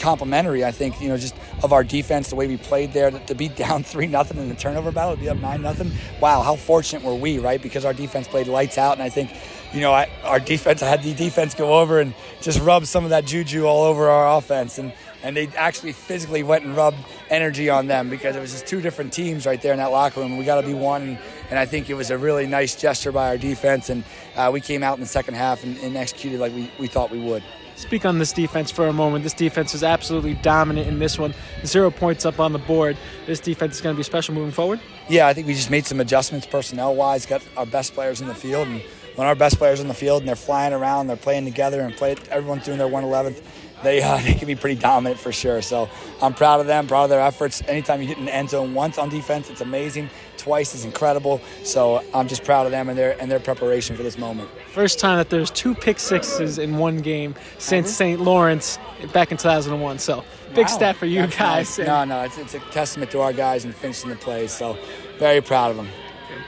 complimentary. 0.00 0.64
I 0.64 0.72
think 0.72 1.00
you 1.00 1.08
know 1.08 1.16
just 1.16 1.36
of 1.62 1.72
our 1.72 1.84
defense, 1.84 2.28
the 2.28 2.36
way 2.36 2.46
we 2.46 2.56
played 2.56 2.92
there, 2.92 3.10
to, 3.10 3.34
be 3.34 3.48
down 3.64 3.82
three 3.82 4.06
nothing 4.06 4.38
in 4.38 4.48
the 4.48 4.54
turnover 4.54 4.90
battle, 4.90 5.14
to 5.14 5.20
be 5.20 5.28
up 5.28 5.38
nine 5.38 5.62
nothing. 5.62 5.90
Wow, 6.20 6.42
how 6.42 6.56
fortunate 6.56 7.02
were 7.02 7.14
we, 7.14 7.38
right? 7.38 7.60
Because 7.60 7.84
our 7.84 7.94
defense 7.94 8.28
played 8.28 8.46
lights 8.46 8.78
out, 8.78 8.94
and 8.94 9.02
I 9.02 9.08
think 9.08 9.30
you 9.72 9.80
know 9.80 9.92
I, 9.92 10.10
our 10.24 10.40
defense. 10.40 10.82
I 10.82 10.88
had 10.88 11.02
the 11.02 11.14
defense 11.14 11.54
go 11.54 11.80
over 11.80 12.00
and 12.00 12.14
just 12.40 12.60
rub 12.60 12.86
some 12.86 13.04
of 13.04 13.10
that 13.10 13.24
juju 13.24 13.64
all 13.64 13.84
over 13.84 14.08
our 14.08 14.38
offense, 14.38 14.78
and 14.78 14.92
and 15.22 15.36
they 15.36 15.48
actually 15.56 15.92
physically 15.92 16.42
went 16.42 16.64
and 16.64 16.76
rubbed 16.76 16.98
energy 17.30 17.70
on 17.70 17.86
them 17.86 18.10
because 18.10 18.36
it 18.36 18.40
was 18.40 18.52
just 18.52 18.66
two 18.66 18.80
different 18.80 19.12
teams 19.12 19.46
right 19.46 19.60
there 19.62 19.72
in 19.72 19.78
that 19.78 19.92
locker 19.92 20.20
room. 20.20 20.36
We 20.36 20.44
got 20.44 20.60
to 20.60 20.66
be 20.66 20.74
one, 20.74 21.02
and, 21.02 21.18
and, 21.50 21.58
I 21.58 21.64
think 21.64 21.88
it 21.88 21.94
was 21.94 22.10
a 22.10 22.18
really 22.18 22.46
nice 22.46 22.74
gesture 22.74 23.12
by 23.12 23.28
our 23.28 23.38
defense, 23.38 23.88
and 23.88 24.04
uh, 24.36 24.50
we 24.52 24.60
came 24.60 24.82
out 24.82 24.94
in 24.94 25.00
the 25.00 25.06
second 25.06 25.34
half 25.34 25.62
and, 25.62 25.76
and 25.78 25.96
executed 25.96 26.40
like 26.40 26.52
we, 26.52 26.70
we 26.78 26.88
thought 26.88 27.10
we 27.10 27.20
would. 27.20 27.42
Speak 27.82 28.06
on 28.06 28.20
this 28.20 28.32
defense 28.32 28.70
for 28.70 28.86
a 28.86 28.92
moment. 28.92 29.24
This 29.24 29.34
defense 29.34 29.74
is 29.74 29.82
absolutely 29.82 30.34
dominant 30.34 30.86
in 30.86 31.00
this 31.00 31.18
one. 31.18 31.34
Zero 31.64 31.90
points 31.90 32.24
up 32.24 32.38
on 32.38 32.52
the 32.52 32.60
board. 32.60 32.96
This 33.26 33.40
defense 33.40 33.74
is 33.74 33.80
going 33.80 33.96
to 33.96 33.98
be 33.98 34.04
special 34.04 34.34
moving 34.34 34.52
forward. 34.52 34.78
Yeah, 35.08 35.26
I 35.26 35.34
think 35.34 35.48
we 35.48 35.54
just 35.54 35.68
made 35.68 35.84
some 35.84 35.98
adjustments 35.98 36.46
personnel 36.46 36.94
wise. 36.94 37.26
Got 37.26 37.42
our 37.56 37.66
best 37.66 37.92
players 37.92 38.20
in 38.20 38.28
the 38.28 38.36
field, 38.36 38.68
and 38.68 38.80
when 39.16 39.26
our 39.26 39.34
best 39.34 39.58
players 39.58 39.80
in 39.80 39.88
the 39.88 39.94
field 39.94 40.22
and 40.22 40.28
they're 40.28 40.36
flying 40.36 40.72
around, 40.72 41.08
they're 41.08 41.16
playing 41.16 41.44
together 41.44 41.80
and 41.80 41.92
play. 41.96 42.14
Everyone's 42.30 42.64
doing 42.64 42.78
their 42.78 42.86
111th. 42.86 43.42
They 43.82 44.00
uh, 44.00 44.16
they 44.22 44.34
can 44.34 44.46
be 44.46 44.54
pretty 44.54 44.80
dominant 44.80 45.20
for 45.20 45.32
sure. 45.32 45.60
So 45.60 45.90
I'm 46.22 46.34
proud 46.34 46.60
of 46.60 46.68
them, 46.68 46.86
proud 46.86 47.04
of 47.04 47.10
their 47.10 47.20
efforts. 47.20 47.62
Anytime 47.66 48.00
you 48.00 48.06
hit 48.06 48.18
an 48.18 48.28
end 48.28 48.50
zone 48.50 48.74
once 48.74 48.96
on 48.96 49.08
defense, 49.08 49.50
it's 49.50 49.60
amazing. 49.60 50.08
Twice 50.42 50.74
is 50.74 50.84
incredible. 50.84 51.40
So 51.62 52.02
I'm 52.12 52.26
just 52.26 52.42
proud 52.42 52.66
of 52.66 52.72
them 52.72 52.88
and 52.88 52.98
their 52.98 53.16
and 53.20 53.30
their 53.30 53.38
preparation 53.38 53.96
for 53.96 54.02
this 54.02 54.18
moment. 54.18 54.50
First 54.72 54.98
time 54.98 55.18
that 55.18 55.30
there's 55.30 55.52
two 55.52 55.72
pick 55.72 56.00
sixes 56.00 56.58
in 56.58 56.78
one 56.78 56.96
game 56.98 57.36
since 57.58 57.92
St. 57.92 58.20
Lawrence 58.20 58.76
back 59.12 59.30
in 59.30 59.38
2001. 59.38 60.00
So 60.00 60.24
big 60.52 60.66
wow. 60.66 60.72
stat 60.72 60.96
for 60.96 61.06
you 61.06 61.20
That's 61.20 61.36
guys. 61.36 61.78
Nice. 61.78 61.86
No, 61.86 62.04
no, 62.04 62.22
it's, 62.22 62.38
it's 62.38 62.54
a 62.54 62.58
testament 62.72 63.12
to 63.12 63.20
our 63.20 63.32
guys 63.32 63.64
and 63.64 63.72
finishing 63.72 64.10
the 64.10 64.16
plays. 64.16 64.50
So 64.50 64.76
very 65.20 65.40
proud 65.40 65.70
of 65.70 65.76
them. 65.76 65.88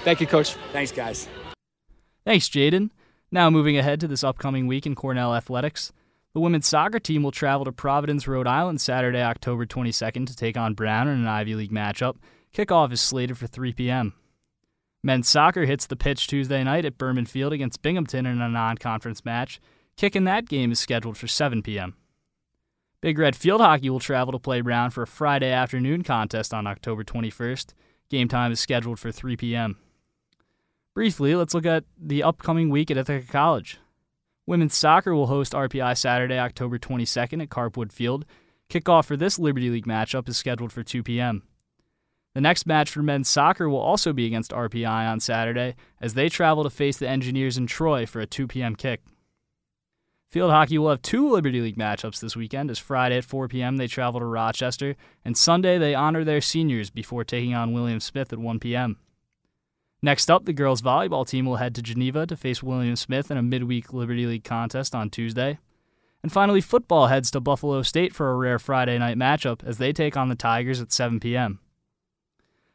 Thank 0.03 0.21
you, 0.21 0.27
Coach. 0.27 0.55
Thanks, 0.73 0.91
guys. 0.91 1.29
Thanks, 2.25 2.49
Jaden. 2.49 2.91
Now 3.31 3.49
moving 3.49 3.79
ahead 3.79 4.01
to 4.01 4.09
this 4.09 4.25
upcoming 4.25 4.67
week 4.67 4.87
in 4.87 4.97
Cornell 4.97 5.37
athletics. 5.37 5.93
The 6.33 6.41
women's 6.41 6.67
soccer 6.67 6.99
team 6.99 7.23
will 7.23 7.31
travel 7.31 7.65
to 7.65 7.71
Providence, 7.71 8.27
Rhode 8.27 8.49
Island 8.49 8.81
Saturday, 8.81 9.23
October 9.23 9.67
22nd 9.67 10.27
to 10.27 10.35
take 10.35 10.57
on 10.57 10.75
Brown 10.75 11.07
in 11.07 11.21
an 11.21 11.29
Ivy 11.29 11.55
League 11.55 11.71
matchup. 11.71 12.17
Kickoff 12.55 12.93
is 12.93 13.01
slated 13.01 13.37
for 13.37 13.49
3 13.49 13.73
p.m. 13.73 14.15
Men's 15.03 15.29
soccer 15.29 15.65
hits 15.65 15.87
the 15.87 15.97
pitch 15.97 16.29
Tuesday 16.29 16.63
night 16.63 16.85
at 16.85 16.97
Berman 16.97 17.27
Field 17.27 17.53
against 17.53 17.83
Binghamton 17.83 18.27
in 18.27 18.41
a 18.41 18.49
non 18.49 18.79
conference 18.79 19.25
match. 19.25 19.61
Kick 19.97 20.15
in 20.15 20.25
that 20.25 20.49
game 20.49 20.71
is 20.71 20.79
scheduled 20.79 21.19
for 21.19 21.27
7 21.27 21.63
p.m. 21.63 21.97
Big 23.01 23.19
Red 23.19 23.35
Field 23.35 23.61
Hockey 23.61 23.91
will 23.91 23.99
travel 23.99 24.33
to 24.33 24.39
play 24.39 24.61
Brown 24.61 24.91
for 24.91 25.03
a 25.03 25.07
Friday 25.07 25.51
afternoon 25.51 26.03
contest 26.05 26.55
on 26.55 26.67
October 26.67 27.03
21st. 27.03 27.75
Game 28.09 28.29
time 28.29 28.53
is 28.53 28.61
scheduled 28.61 29.01
for 29.01 29.11
3 29.11 29.37
p.m. 29.37 29.77
Briefly, 30.95 31.35
let's 31.35 31.55
look 31.55 31.67
at 31.67 31.85
the 32.01 32.23
upcoming 32.23 32.71
week 32.71 32.89
at 32.89 32.97
Ithaca 32.97 33.27
College. 33.27 33.79
Women's 34.47 34.77
soccer 34.77 35.13
will 35.13 35.27
host 35.27 35.55
RPI 35.55 35.99
Saturday, 35.99 36.39
October 36.39 36.79
22nd 36.79 37.43
at 37.43 37.49
Carpwood 37.49 37.91
Field. 37.91 38.25
Kickoff 38.71 39.07
for 39.07 39.17
this 39.17 39.41
Liberty 39.41 39.71
League 39.71 39.87
matchup 39.87 40.29
is 40.29 40.37
scheduled 40.37 40.73
for 40.73 40.85
2 40.85 41.03
p.m. 41.03 41.43
The 42.35 42.41
next 42.41 42.67
match 42.67 42.91
for 42.91 43.03
men's 43.03 43.29
soccer 43.29 43.69
will 43.69 43.79
also 43.79 44.13
be 44.13 44.27
against 44.27 44.51
RPI 44.51 45.09
on 45.09 45.21
Saturday 45.21 45.77
as 46.01 46.15
they 46.15 46.29
travel 46.29 46.65
to 46.65 46.71
face 46.71 46.97
the 46.97 47.09
Engineers 47.09 47.57
in 47.57 47.69
Troy 47.69 48.07
for 48.07 48.21
a 48.21 48.27
2 48.27 48.49
p.m. 48.49 48.75
kick. 48.75 49.03
Field 50.31 50.51
hockey 50.51 50.79
will 50.79 50.91
have 50.91 51.01
two 51.01 51.31
Liberty 51.31 51.61
League 51.61 51.79
matchups 51.79 52.19
this 52.19 52.35
weekend 52.35 52.69
as 52.69 52.79
Friday 52.81 53.19
at 53.19 53.25
4 53.25 53.47
p.m. 53.47 53.77
they 53.77 53.87
travel 53.87 54.19
to 54.19 54.27
Rochester 54.27 54.97
and 55.25 55.39
Sunday 55.39 55.79
they 55.79 55.95
honor 55.95 56.25
their 56.25 56.41
seniors 56.41 56.91
before 56.91 57.23
taking 57.23 57.55
on 57.55 57.73
William 57.73 58.01
Smith 58.01 58.33
at 58.33 58.41
1 58.41 58.59
p.m. 58.59 58.99
Next 60.03 60.29
up, 60.29 60.45
the 60.45 60.53
girls 60.53 60.83
volleyball 60.83 61.27
team 61.27 61.47
will 61.47 61.57
head 61.57 61.75
to 61.77 61.83
Geneva 61.83 62.27
to 62.27 62.37
face 62.37 62.65
William 62.65 62.97
Smith 62.97 63.31
in 63.31 63.37
a 63.37 63.43
midweek 63.43 63.93
Liberty 63.93 64.27
League 64.27 64.43
contest 64.43 64.93
on 64.93 65.09
Tuesday. 65.09 65.61
And 66.23 66.33
finally, 66.33 66.61
football 66.61 67.07
heads 67.07 67.31
to 67.31 67.41
Buffalo 67.41 67.83
State 67.83 68.13
for 68.13 68.31
a 68.31 68.35
rare 68.35 68.59
Friday 68.59 68.99
night 68.99 69.17
matchup 69.17 69.63
as 69.63 69.79
they 69.79 69.93
take 69.93 70.17
on 70.17 70.29
the 70.29 70.35
Tigers 70.35 70.81
at 70.81 70.93
7 70.93 71.21
p.m. 71.21 71.61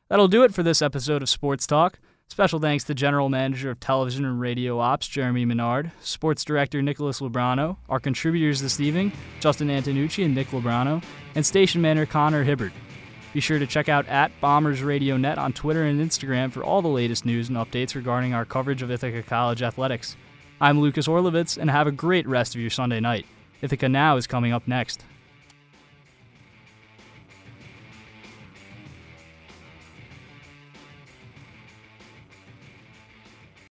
That'll 0.10 0.28
do 0.28 0.44
it 0.44 0.56
for 0.56 0.64
this 0.64 0.82
episode 0.82 1.22
of 1.22 1.30
Sports 1.30 1.68
Talk. 1.68 2.00
Special 2.30 2.60
thanks 2.60 2.84
to 2.86 2.96
General 2.96 3.30
Manager 3.30 3.70
of 3.70 3.80
Television 3.80 4.26
and 4.26 4.40
Radio 4.40 4.80
Ops 4.80 5.08
Jeremy 5.08 5.46
Menard, 5.46 5.92
Sports 6.02 6.44
Director 6.44 6.82
Nicholas 6.82 7.20
Lebrano, 7.20 7.78
our 7.88 8.00
contributors 8.00 8.60
this 8.60 8.80
evening, 8.80 9.12
Justin 9.40 9.68
Antonucci 9.68 10.26
and 10.26 10.34
Nick 10.34 10.48
Lebrano, 10.48 11.04
and 11.36 11.46
Station 11.46 11.84
Manager 11.84 12.08
Connor 12.08 12.44
Hibbert. 12.44 12.72
Be 13.34 13.40
sure 13.40 13.60
to 13.60 13.68
check 13.68 13.88
out 13.88 14.08
at 14.08 14.32
Bombers 14.42 14.82
Radio 14.82 15.16
Net 15.16 15.38
on 15.38 15.54
Twitter 15.54 15.84
and 15.84 16.02
Instagram 16.02 16.52
for 16.52 16.64
all 16.64 16.82
the 16.82 16.88
latest 16.88 17.24
news 17.24 17.48
and 17.50 17.58
updates 17.60 17.94
regarding 17.94 18.34
our 18.34 18.46
coverage 18.46 18.82
of 18.82 18.90
Ithaca 18.90 19.22
College 19.22 19.62
athletics. 19.62 20.16
I'm 20.60 20.82
Lucas 20.82 21.08
Orlovitz, 21.08 21.56
and 21.56 21.70
have 21.70 21.86
a 21.86 21.92
great 21.92 22.28
rest 22.28 22.56
of 22.56 22.62
your 22.62 22.72
Sunday 22.72 23.00
night. 23.00 23.28
Ithaca 23.62 23.88
Now 23.88 24.18
is 24.18 24.26
coming 24.26 24.54
up 24.54 24.68
next. 24.68 25.04